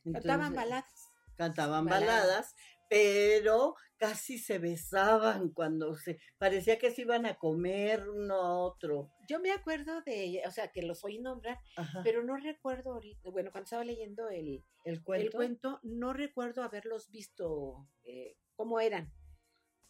Cantaban 0.03 0.53
baladas. 0.53 1.10
Cantaban 1.36 1.86
baladas 1.86 2.56
pero 2.89 3.75
casi 3.98 4.39
se 4.39 4.58
besaban 4.58 5.50
cuando 5.50 5.96
se 5.96 6.19
parecía 6.38 6.79
que 6.79 6.89
se 6.89 7.03
iban 7.03 7.25
a 7.25 7.38
comer 7.38 8.10
uno 8.10 8.36
a 8.36 8.58
otro. 8.58 9.12
Yo 9.27 9.39
me 9.39 9.51
acuerdo 9.51 10.01
de, 10.01 10.41
o 10.48 10.51
sea, 10.51 10.69
que 10.69 10.81
los 10.81 11.03
oí 11.03 11.19
nombrar, 11.19 11.60
pero 12.03 12.24
no 12.24 12.36
recuerdo 12.38 12.93
ahorita, 12.93 13.29
bueno, 13.29 13.51
cuando 13.51 13.65
estaba 13.65 13.84
leyendo 13.84 14.29
el, 14.29 14.65
¿El, 14.86 15.03
cuento? 15.03 15.38
cuento, 15.38 15.79
no 15.84 16.13
recuerdo 16.13 16.63
haberlos 16.63 17.12
visto 17.12 17.88
eh, 18.03 18.36
cómo 18.55 18.79
eran. 18.79 19.13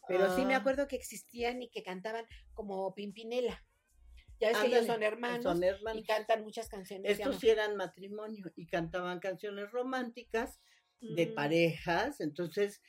Pero 0.06 0.34
sí 0.34 0.44
me 0.44 0.54
ah. 0.54 0.58
acuerdo 0.58 0.88
que 0.88 0.96
existían 0.96 1.62
y 1.62 1.70
que 1.70 1.82
cantaban 1.82 2.26
como 2.52 2.94
Pimpinela. 2.94 3.64
Ya 4.40 4.48
ves 4.48 4.58
que 4.58 4.66
ellos 4.66 4.86
son 4.86 5.02
hermanos, 5.02 5.42
son 5.42 5.62
hermanos, 5.62 6.02
y 6.02 6.04
cantan 6.04 6.42
muchas 6.42 6.68
canciones. 6.68 7.12
Estos 7.12 7.38
sí 7.38 7.48
eran 7.48 7.76
matrimonio 7.76 8.50
y 8.56 8.66
cantaban 8.66 9.20
canciones 9.20 9.70
románticas 9.70 10.58
de 11.00 11.26
mm. 11.26 11.34
parejas, 11.34 12.20
entonces 12.20 12.80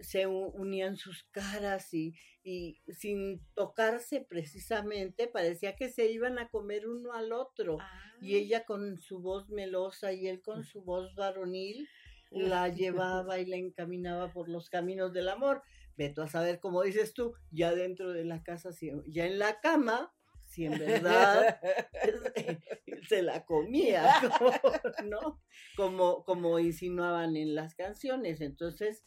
se 0.00 0.26
unían 0.26 0.96
sus 0.96 1.24
caras 1.30 1.92
y, 1.92 2.14
y, 2.42 2.80
sin 2.88 3.44
tocarse 3.54 4.20
precisamente, 4.20 5.26
parecía 5.26 5.76
que 5.76 5.88
se 5.90 6.10
iban 6.10 6.38
a 6.38 6.48
comer 6.48 6.86
uno 6.86 7.12
al 7.12 7.32
otro. 7.32 7.78
Y 8.20 8.34
ah. 8.34 8.38
ella 8.38 8.64
con 8.64 9.00
su 9.00 9.20
voz 9.20 9.48
melosa 9.50 10.12
y 10.12 10.28
él 10.28 10.40
con 10.40 10.64
su 10.64 10.82
voz 10.82 11.14
varonil, 11.14 11.88
la 12.30 12.68
llevaba 12.68 13.38
y 13.38 13.46
la 13.46 13.56
encaminaba 13.56 14.32
por 14.32 14.48
los 14.48 14.68
caminos 14.68 15.12
del 15.12 15.28
amor. 15.28 15.62
Veto 15.96 16.22
a 16.22 16.28
saber, 16.28 16.60
como 16.60 16.82
dices 16.82 17.14
tú, 17.14 17.34
ya 17.50 17.74
dentro 17.74 18.12
de 18.12 18.24
la 18.24 18.42
casa, 18.42 18.70
ya 19.06 19.26
en 19.26 19.38
la 19.38 19.60
cama, 19.60 20.12
si 20.56 20.64
en 20.64 20.78
verdad 20.78 21.60
se 23.08 23.22
la 23.22 23.44
comía, 23.44 24.10
¿no? 25.04 25.42
Como, 25.76 26.24
como 26.24 26.58
insinuaban 26.58 27.36
en 27.36 27.54
las 27.54 27.74
canciones. 27.74 28.40
Entonces, 28.40 29.04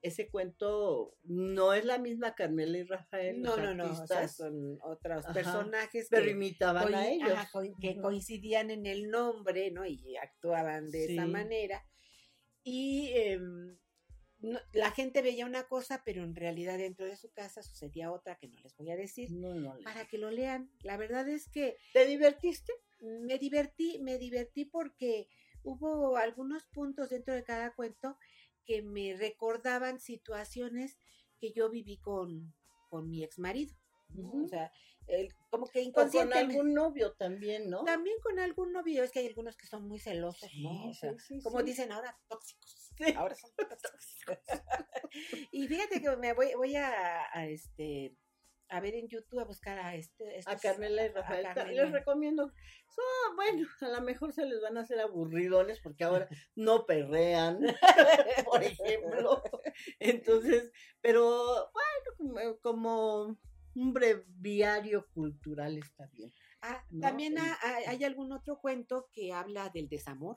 ese 0.00 0.30
cuento 0.30 1.16
no 1.24 1.74
es 1.74 1.84
la 1.84 1.98
misma 1.98 2.36
Carmela 2.36 2.78
y 2.78 2.84
Rafael. 2.84 3.42
No, 3.42 3.56
no, 3.56 3.74
no, 3.74 3.90
o 3.90 4.06
sea, 4.06 4.28
son 4.28 4.78
otros 4.82 5.26
personajes 5.26 6.06
pero 6.08 6.30
imitaban 6.30 6.94
a 6.94 7.08
ellos. 7.08 7.36
que 7.80 8.00
coincidían 8.00 8.70
en 8.70 8.86
el 8.86 9.10
nombre, 9.10 9.72
¿no? 9.72 9.84
Y 9.84 10.16
actuaban 10.16 10.88
de 10.92 11.12
esa 11.12 11.26
manera. 11.26 11.84
Y 12.62 13.12
em, 14.42 14.56
la 14.72 14.90
gente 14.90 15.22
veía 15.22 15.46
una 15.46 15.64
cosa, 15.64 16.02
pero 16.04 16.22
en 16.22 16.34
realidad 16.34 16.78
dentro 16.78 17.06
de 17.06 17.16
su 17.16 17.30
casa 17.30 17.62
sucedía 17.62 18.12
otra 18.12 18.36
que 18.36 18.48
no 18.48 18.58
les 18.60 18.76
voy 18.76 18.90
a 18.90 18.96
decir, 18.96 19.30
para 19.84 20.06
que 20.06 20.18
lo 20.18 20.30
lean. 20.30 20.70
La 20.82 20.96
verdad 20.96 21.28
es 21.28 21.48
que... 21.48 21.76
¿Te 21.92 22.06
divertiste? 22.06 22.72
Me 23.00 23.38
divertí, 23.38 23.98
me 24.00 24.18
divertí 24.18 24.64
porque 24.64 25.28
hubo 25.62 26.16
algunos 26.16 26.64
puntos 26.66 27.10
dentro 27.10 27.34
de 27.34 27.44
cada 27.44 27.74
cuento 27.74 28.16
que 28.64 28.82
me 28.82 29.16
recordaban 29.16 29.98
situaciones 30.00 30.98
que 31.38 31.52
yo 31.52 31.68
viví 31.70 31.98
con, 31.98 32.54
con 32.88 33.08
mi 33.08 33.24
ex 33.24 33.38
marido. 33.38 33.74
O 34.16 34.46
sea, 34.46 34.70
como 35.50 35.66
que 35.66 35.82
inconscientemente. 35.82 36.46
con 36.46 36.50
algún 36.50 36.74
novio 36.74 37.12
también, 37.12 37.68
¿no? 37.68 37.84
También 37.84 38.16
con 38.22 38.38
algún 38.38 38.72
novio, 38.72 39.04
es 39.04 39.10
que 39.10 39.20
hay 39.20 39.26
algunos 39.26 39.56
que 39.56 39.66
son 39.66 39.86
muy 39.86 39.98
celosos, 39.98 40.50
¿no? 40.60 40.88
O 40.88 40.94
sea, 40.94 41.14
como 41.42 41.62
dicen 41.62 41.92
ahora, 41.92 42.18
tóxicos. 42.28 42.78
Ahora 43.16 43.34
son 43.34 43.50
tóxicos. 43.56 44.38
y 45.50 45.66
fíjate 45.66 46.00
que 46.00 46.16
me 46.16 46.34
voy, 46.34 46.54
voy 46.54 46.76
a, 46.76 47.26
a 47.32 47.46
este 47.46 48.14
a 48.72 48.80
ver 48.80 48.94
en 48.94 49.06
YouTube 49.06 49.38
a 49.38 49.44
buscar 49.44 49.78
a 49.78 49.94
este 49.94 50.40
a 50.46 50.56
Carmela 50.56 51.04
y 51.04 51.08
Rafael. 51.08 51.46
Les 51.74 51.92
recomiendo. 51.92 52.50
bueno, 53.36 53.68
a 53.82 53.88
lo 53.88 54.00
mejor 54.00 54.32
se 54.32 54.46
les 54.46 54.62
van 54.62 54.78
a 54.78 54.80
hacer 54.80 54.98
aburridones 54.98 55.78
porque 55.80 56.04
ahora 56.04 56.26
no 56.56 56.86
perrean, 56.86 57.60
por 58.44 58.62
ejemplo. 58.62 59.42
Entonces, 59.98 60.72
pero 61.02 61.70
bueno, 62.22 62.58
como, 62.62 63.36
un 63.74 63.92
breviario 63.92 65.06
cultural 65.12 65.78
está 65.78 66.06
bien. 66.08 66.32
Ah, 66.60 66.84
también 67.00 67.36
hay, 67.38 68.04
algún 68.04 68.32
otro 68.32 68.60
cuento 68.60 69.08
que 69.12 69.32
habla 69.32 69.68
del 69.70 69.88
desamor. 69.88 70.36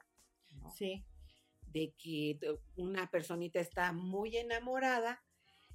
Sí. 0.76 1.06
De 1.68 1.94
que 1.98 2.40
una 2.78 3.10
personita 3.12 3.60
está 3.60 3.92
muy 3.92 4.38
enamorada 4.38 5.24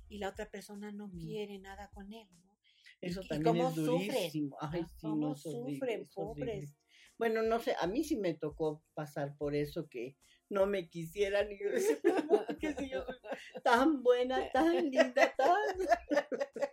y 0.09 0.19
la 0.19 0.31
otra 0.31 0.51
persona 0.51 0.91
no 0.91 1.11
quiere 1.11 1.59
nada 1.59 1.91
con 1.93 2.13
él, 2.13 2.29
¿no? 2.43 2.59
Eso 3.01 3.23
también 3.23 3.57
es 3.59 3.75
durísimo. 3.77 4.57
Ay, 4.61 4.85
sí, 4.85 4.97
¿Cómo 5.01 5.35
sufren, 5.35 6.09
pobres? 6.15 6.75
Bueno, 7.17 7.43
no 7.43 7.61
sé, 7.61 7.75
a 7.79 7.87
mí 7.87 8.03
sí 8.03 8.17
me 8.17 8.35
tocó 8.35 8.83
pasar 8.95 9.37
por 9.37 9.55
eso 9.55 9.89
que 9.89 10.17
no 10.49 10.67
me 10.67 10.89
quisieran 10.89 11.53
y 11.53 11.59
yo 11.59 11.71
decía, 11.71 11.97
que 12.59 12.75
si 12.75 12.91
yo 12.91 13.05
soy 13.05 13.63
tan 13.63 14.03
buena, 14.03 14.51
tan 14.53 14.91
linda, 14.91 15.35
tan... 15.37 15.57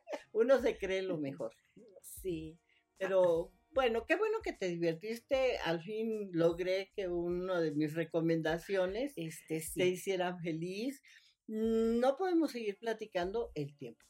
Uno 0.48 0.62
se 0.62 0.77
cree 0.77 1.01
lo 1.01 1.18
mejor. 1.18 1.54
Sí. 2.01 2.58
Pero 2.98 3.51
bueno, 3.72 4.06
qué 4.06 4.16
bueno 4.16 4.38
que 4.42 4.54
te 4.54 4.70
divertiste. 4.70 5.58
Al 5.58 5.82
fin 5.82 6.30
logré 6.32 6.89
que 6.96 7.10
uno 7.10 7.60
de 7.60 7.74
mis 7.74 7.94
recomendaciones 7.96 9.12
este, 9.18 9.62
te 9.75 9.88
hiciera 9.88 10.38
feliz. 10.38 11.01
No 11.48 12.16
podemos 12.16 12.54
seguir 12.54 12.77
platicando 12.80 13.51
el 13.56 13.75
tiempo. 13.75 14.06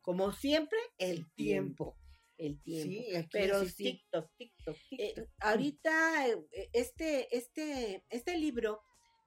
Como 0.00 0.32
siempre, 0.32 0.78
el 0.96 1.30
tiempo. 1.34 1.98
El 2.38 2.62
tiempo. 2.62 2.90
Sí, 2.90 3.28
pero 3.30 3.66
sí, 3.66 3.84
TikTok, 3.84 4.30
TikTok, 4.38 4.76
eh, 4.92 4.96
TikTok. 5.14 5.28
ahorita, 5.40 6.28
eh, 6.30 6.70
este, 6.72 7.36
este, 7.36 8.02
este 8.08 8.38
libro 8.38 8.80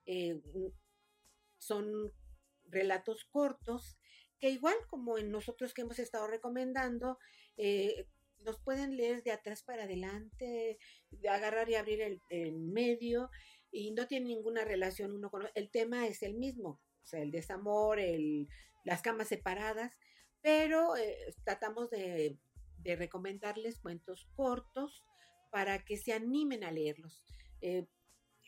eh, 0.07 0.41
son 1.59 2.11
relatos 2.63 3.23
cortos 3.25 3.99
igual 4.49 4.75
como 4.89 5.17
en 5.17 5.31
nosotros 5.31 5.73
que 5.73 5.81
hemos 5.81 5.99
estado 5.99 6.27
recomendando, 6.27 7.17
los 8.45 8.59
pueden 8.59 8.95
leer 8.95 9.23
de 9.23 9.31
atrás 9.31 9.63
para 9.63 9.83
adelante, 9.83 10.77
de 11.09 11.29
agarrar 11.29 11.69
y 11.69 11.75
abrir 11.75 12.21
el, 12.29 12.53
medio 12.59 13.29
y 13.71 13.91
no 13.91 14.07
tiene 14.07 14.27
ninguna 14.27 14.63
relación 14.63 15.11
uno 15.11 15.29
con 15.29 15.49
el 15.53 15.69
tema 15.71 16.07
es 16.07 16.21
el 16.21 16.35
mismo, 16.35 16.79
o 17.03 17.07
sea, 17.07 17.21
el 17.21 17.31
desamor, 17.31 17.99
el, 17.99 18.47
las 18.85 19.01
camas 19.01 19.27
separadas, 19.27 19.97
pero 20.41 20.95
eh, 20.95 21.33
tratamos 21.43 21.89
de, 21.89 22.37
recomendarles 22.83 23.79
cuentos 23.79 24.29
cortos 24.35 25.03
para 25.49 25.83
que 25.83 25.97
se 25.97 26.13
animen 26.13 26.63
a 26.63 26.69
leerlos. 26.69 27.23
Eh, 27.61 27.87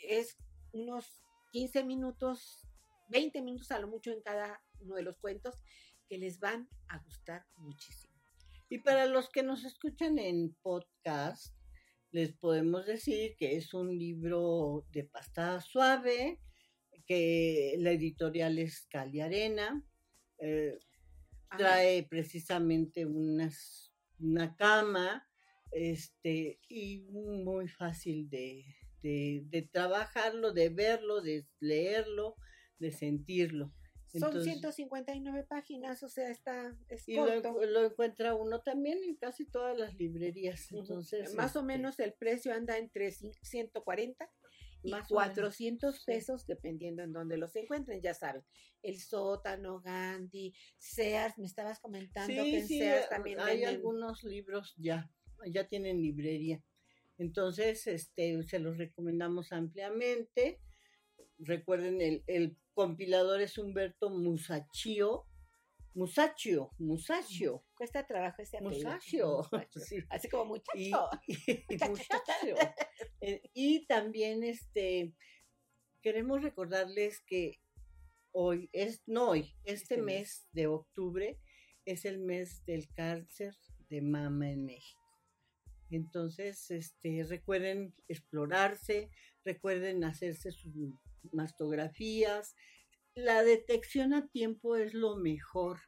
es 0.03 0.37
unos 0.73 1.23
15 1.53 1.83
minutos, 1.83 2.67
20 3.09 3.41
minutos 3.41 3.71
a 3.71 3.79
lo 3.79 3.87
mucho 3.87 4.11
en 4.11 4.21
cada 4.21 4.61
uno 4.79 4.93
de 4.93 5.01
los 5.01 5.17
cuentos 5.17 5.63
que 6.07 6.17
les 6.17 6.39
van 6.39 6.67
a 6.87 6.99
gustar 6.99 7.45
muchísimo. 7.55 8.13
Y 8.69 8.79
para 8.79 9.05
los 9.05 9.29
que 9.29 9.43
nos 9.43 9.63
escuchan 9.63 10.19
en 10.19 10.55
podcast, 10.61 11.55
les 12.11 12.33
podemos 12.33 12.85
decir 12.85 13.35
que 13.37 13.55
es 13.55 13.73
un 13.73 13.97
libro 13.97 14.85
de 14.91 15.03
pasta 15.05 15.61
suave, 15.61 16.39
que 17.05 17.75
la 17.79 17.91
editorial 17.91 18.59
es 18.59 18.85
Cali 18.89 19.21
Arena. 19.21 19.83
Eh, 20.39 20.77
trae 21.57 22.03
precisamente 22.03 23.05
unas, 23.05 23.93
una 24.19 24.55
cama 24.55 25.25
este, 25.71 26.59
y 26.67 27.01
muy 27.09 27.67
fácil 27.67 28.29
de, 28.29 28.65
de, 29.01 29.69
trabajarlo, 29.71 30.51
de 30.51 30.69
verlo, 30.69 31.21
de 31.21 31.45
leerlo, 31.59 32.35
de 32.79 32.91
sentirlo. 32.91 33.73
Son 34.13 34.41
159 34.41 35.43
páginas, 35.43 36.01
o 36.01 36.09
sea, 36.09 36.29
está 36.29 36.75
y 37.05 37.15
Lo, 37.15 37.85
encuentra 37.85 38.35
uno 38.35 38.61
también 38.61 39.03
en 39.03 39.15
casi 39.15 39.45
todas 39.45 39.77
las 39.77 39.95
librerías. 39.95 40.71
Entonces, 40.71 41.33
más 41.35 41.55
o 41.55 41.59
este 41.59 41.67
menos 41.67 41.99
el 41.99 42.13
precio 42.13 42.53
anda 42.53 42.77
entre 42.77 43.11
140 43.11 44.29
y 44.83 44.91
400 44.91 46.03
pesos 46.05 46.45
dependiendo 46.45 47.03
en 47.03 47.11
donde 47.11 47.37
los 47.37 47.55
encuentren, 47.55 48.01
ya 48.01 48.13
saben. 48.13 48.43
El 48.81 48.99
sótano, 48.99 49.81
Gandhi, 49.81 50.53
Sears, 50.77 51.37
me 51.37 51.45
estabas 51.45 51.79
comentando 51.79 52.33
que 52.33 52.59
en 52.59 52.67
Sears 52.67 53.09
también 53.09 53.39
hay 53.39 53.63
algunos 53.63 54.23
libros 54.23 54.73
ya, 54.77 55.11
ya 55.47 55.67
tienen 55.67 56.01
librería. 56.01 56.63
Entonces, 57.17 57.87
este, 57.87 58.41
se 58.43 58.59
los 58.59 58.77
recomendamos 58.77 59.51
ampliamente. 59.51 60.61
Recuerden, 61.39 61.99
el, 62.01 62.23
el 62.27 62.55
compilador 62.77 63.41
es 63.41 63.57
Humberto 63.57 64.11
Musachio, 64.11 65.25
Musachio, 65.95 66.69
Musachio. 66.77 67.65
Cuesta 67.75 68.05
trabajo 68.05 68.43
ese 68.43 68.57
apellido. 68.57 68.91
Musachio. 68.91 69.41
Así 70.11 70.29
como 70.29 70.45
muchacho. 70.45 71.09
Y, 71.25 71.37
muchacho. 71.89 72.55
Eh, 73.19 73.41
y 73.55 73.87
también 73.87 74.43
este 74.43 75.15
queremos 76.03 76.43
recordarles 76.43 77.19
que 77.25 77.59
hoy 78.31 78.69
es 78.73 79.01
no 79.07 79.29
hoy, 79.29 79.55
este, 79.65 79.95
este 79.95 79.97
mes 79.97 80.47
de 80.51 80.67
octubre 80.67 81.39
es 81.83 82.05
el 82.05 82.19
mes 82.19 82.63
del 82.65 82.87
cáncer 82.93 83.55
de 83.89 84.03
mama 84.03 84.51
en 84.51 84.65
México. 84.65 85.01
Entonces, 85.89 86.69
este, 86.69 87.23
recuerden 87.23 87.95
explorarse, 88.07 89.09
recuerden 89.43 90.03
hacerse 90.03 90.51
sus 90.51 90.75
mastografías, 91.33 92.55
la 93.15 93.43
detección 93.43 94.13
a 94.13 94.27
tiempo 94.27 94.75
es 94.75 94.93
lo 94.93 95.15
mejor. 95.15 95.79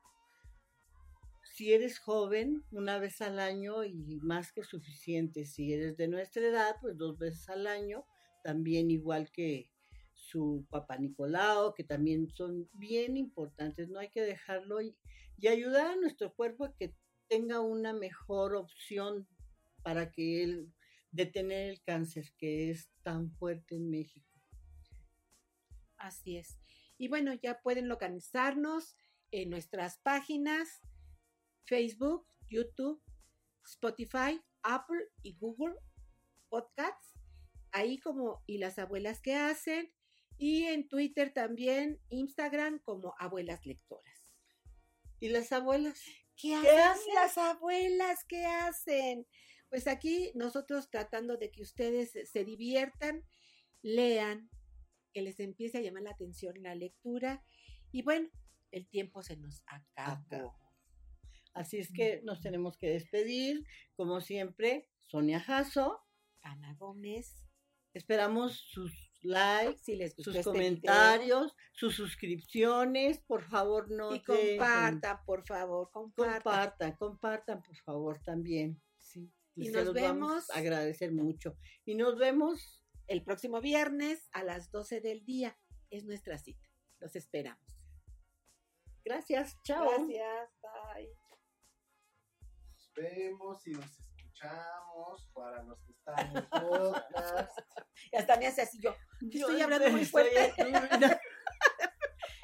Si 1.44 1.74
eres 1.74 2.00
joven, 2.00 2.64
una 2.72 3.00
vez 3.00 3.22
al 3.22 3.40
año 3.40 3.84
y 3.84 4.20
más 4.22 4.52
que 4.52 4.64
suficiente. 4.64 5.46
Si 5.46 5.74
eres 5.74 5.98
de 5.98 6.08
nuestra 6.08 6.48
edad, 6.48 6.76
pues 6.82 6.98
dos 6.98 7.20
veces 7.20 7.50
al 7.50 7.68
año, 7.68 8.06
también 8.44 8.90
igual 8.90 9.30
que 9.32 9.70
su 10.14 10.66
papá 10.70 10.98
Nicolau, 10.98 11.74
que 11.74 11.84
también 11.84 12.30
son 12.30 12.70
bien 12.74 13.18
importantes. 13.18 13.90
No 13.90 14.00
hay 14.00 14.10
que 14.10 14.22
dejarlo 14.22 14.82
y, 14.82 14.96
y 15.38 15.48
ayudar 15.48 15.88
a 15.88 15.96
nuestro 15.96 16.34
cuerpo 16.34 16.66
a 16.66 16.76
que 16.76 16.96
tenga 17.28 17.62
una 17.62 17.94
mejor 17.94 18.56
opción 18.56 19.28
para 19.84 20.12
que 20.12 20.44
él 20.44 20.74
detener 21.12 21.70
el 21.70 21.82
cáncer 21.82 22.26
que 22.38 22.72
es 22.72 22.90
tan 23.04 23.32
fuerte 23.32 23.76
en 23.76 23.90
México. 23.90 24.29
Así 26.00 26.38
es. 26.38 26.60
Y 26.98 27.08
bueno, 27.08 27.34
ya 27.34 27.62
pueden 27.62 27.88
localizarnos 27.88 28.96
en 29.32 29.50
nuestras 29.50 30.00
páginas 30.00 30.82
Facebook, 31.66 32.26
YouTube, 32.50 33.02
Spotify, 33.66 34.42
Apple 34.64 35.06
y 35.22 35.38
Google 35.38 35.76
Podcasts. 36.50 37.14
Ahí 37.72 38.00
como 38.00 38.44
y 38.48 38.58
las 38.58 38.80
abuelas 38.80 39.22
que 39.22 39.36
hacen. 39.36 39.94
Y 40.38 40.64
en 40.64 40.88
Twitter 40.88 41.32
también, 41.34 42.00
Instagram 42.10 42.80
como 42.80 43.14
Abuelas 43.20 43.66
Lectoras. 43.66 44.34
¿Y 45.20 45.30
las 45.30 45.52
abuelas? 45.52 46.02
¿Qué, 46.36 46.50
¿Qué 46.50 46.56
hacen 46.56 46.80
hacen? 46.80 47.14
las 47.16 47.38
abuelas? 47.38 48.26
¿Qué 48.26 48.46
hacen? 48.46 49.28
Pues 49.70 49.86
aquí 49.86 50.32
nosotros 50.36 50.90
tratando 50.90 51.38
de 51.38 51.52
que 51.52 51.62
ustedes 51.62 52.14
se 52.24 52.46
diviertan, 52.46 53.24
lean, 53.82 54.50
que 55.12 55.22
les 55.22 55.40
empiece 55.40 55.78
a 55.78 55.82
llamar 55.82 56.04
la 56.04 56.12
atención 56.12 56.62
la 56.62 56.76
lectura. 56.76 57.44
Y 57.92 58.04
bueno, 58.04 58.30
el 58.72 58.88
tiempo 58.88 59.24
se 59.24 59.38
nos 59.38 59.64
acabó. 59.66 60.24
Acabó. 60.26 60.56
Así 61.54 61.78
es 61.78 61.92
que 61.92 62.22
nos 62.24 62.42
tenemos 62.42 62.78
que 62.78 62.90
despedir. 62.90 63.66
Como 63.96 64.22
siempre, 64.22 64.88
Sonia 65.08 65.40
Jasso. 65.40 66.00
Ana 66.42 66.74
Gómez, 66.76 67.50
Esperamos 67.94 68.60
sus 68.70 68.94
likes, 69.22 69.80
si 69.80 69.96
les 69.96 70.16
gustó 70.16 70.32
sus 70.32 70.40
este 70.40 70.52
video, 70.52 70.64
comentarios, 70.64 71.56
sus 71.74 71.96
suscripciones. 71.96 73.20
Por 73.22 73.44
favor, 73.44 73.90
no 73.90 74.14
y 74.14 74.22
compartan, 74.22 75.18
por 75.26 75.46
favor, 75.46 75.90
compartan. 75.92 76.42
Compartan, 76.42 76.96
compartan, 76.98 77.62
por 77.64 77.76
favor, 77.78 78.22
también. 78.24 78.80
Sí. 78.98 79.34
Y 79.56 79.70
nos 79.70 79.86
los 79.86 79.96
vamos 79.96 80.30
vemos. 80.30 80.50
a 80.52 80.60
agradecer 80.60 81.12
mucho. 81.12 81.58
Y 81.84 81.96
nos 81.96 82.18
vemos. 82.18 82.79
El 83.10 83.24
próximo 83.24 83.60
viernes 83.60 84.30
a 84.34 84.44
las 84.44 84.70
12 84.70 85.02
del 85.02 85.26
día 85.26 85.58
es 85.90 86.06
nuestra 86.06 86.38
cita. 86.38 86.70
Los 87.00 87.16
esperamos. 87.16 87.90
Gracias. 89.04 89.58
Chao. 89.64 89.90
Gracias. 89.90 90.52
Bye. 90.62 91.10
Nos 92.72 92.94
vemos 92.94 93.66
y 93.66 93.72
nos 93.72 94.00
escuchamos 94.00 95.28
para 95.34 95.64
los 95.64 95.82
que 95.82 95.92
están 95.92 96.30
en 96.30 96.38
el 96.38 96.48
podcast. 96.50 97.58
Y 98.12 98.16
hasta 98.16 98.38
me 98.38 98.46
hace 98.46 98.62
así 98.62 98.80
yo. 98.80 98.96
Yo 99.22 99.48
estoy 99.48 99.62
hablando 99.62 99.90
muy 99.90 100.06
fuerte. 100.06 100.54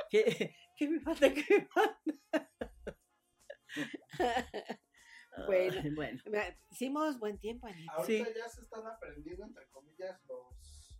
¿Qué, 0.09 0.55
qué 0.75 0.89
me 0.89 0.99
falta? 0.99 1.31
¿Qué 1.31 1.45
me 1.47 1.67
falta? 1.67 2.51
Bueno. 5.45 5.81
Bueno. 5.95 6.21
Hicimos 6.71 7.19
buen 7.19 7.37
tiempo, 7.39 7.67
Anita. 7.67 7.91
Ahorita 7.93 8.33
ya 8.33 8.49
se 8.49 8.61
están 8.61 8.85
aprendiendo, 8.87 9.45
entre 9.45 9.67
comillas, 9.69 10.19
los 10.27 10.97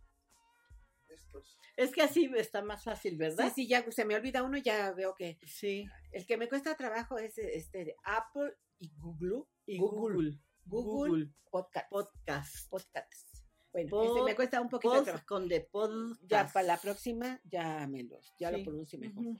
estos. 1.08 1.58
Es 1.76 1.92
que 1.92 2.02
así 2.02 2.30
está 2.36 2.62
más 2.62 2.82
fácil, 2.84 3.16
¿verdad? 3.16 3.48
Sí, 3.54 3.62
sí, 3.62 3.68
ya 3.68 3.88
se 3.90 4.04
me 4.04 4.16
olvida 4.16 4.42
uno, 4.42 4.56
ya 4.58 4.92
veo 4.92 5.14
que 5.14 5.38
Sí. 5.46 5.86
el 6.12 6.26
que 6.26 6.36
me 6.36 6.48
cuesta 6.48 6.74
trabajo 6.76 7.18
es 7.18 7.38
este 7.38 7.84
de 7.84 7.96
Apple 8.04 8.54
y 8.78 8.90
Google. 8.98 9.44
Y 9.66 9.78
Google. 9.78 10.16
Google. 10.16 10.38
Google, 10.66 11.32
Podcast. 11.50 11.88
Podcast. 11.90 12.68
Podcasts. 12.70 13.44
Bueno, 13.72 13.90
Pod- 13.90 14.16
ese 14.16 14.24
me 14.24 14.34
cuesta 14.34 14.60
un 14.60 14.68
poquito 14.68 14.94
de 14.94 14.98
Pod 14.98 15.04
trabajo. 15.04 15.26
con 15.26 15.48
de 15.48 15.60
podcast. 15.60 16.20
Ya 16.26 16.48
para 16.52 16.66
la 16.66 16.76
próxima, 16.78 17.40
ya 17.44 17.86
me 17.86 18.02
los, 18.02 18.34
ya 18.38 18.50
Sí. 18.50 18.56
lo 18.58 18.64
pronuncio 18.64 18.98
mejor. 18.98 19.24
Ujú. 19.26 19.38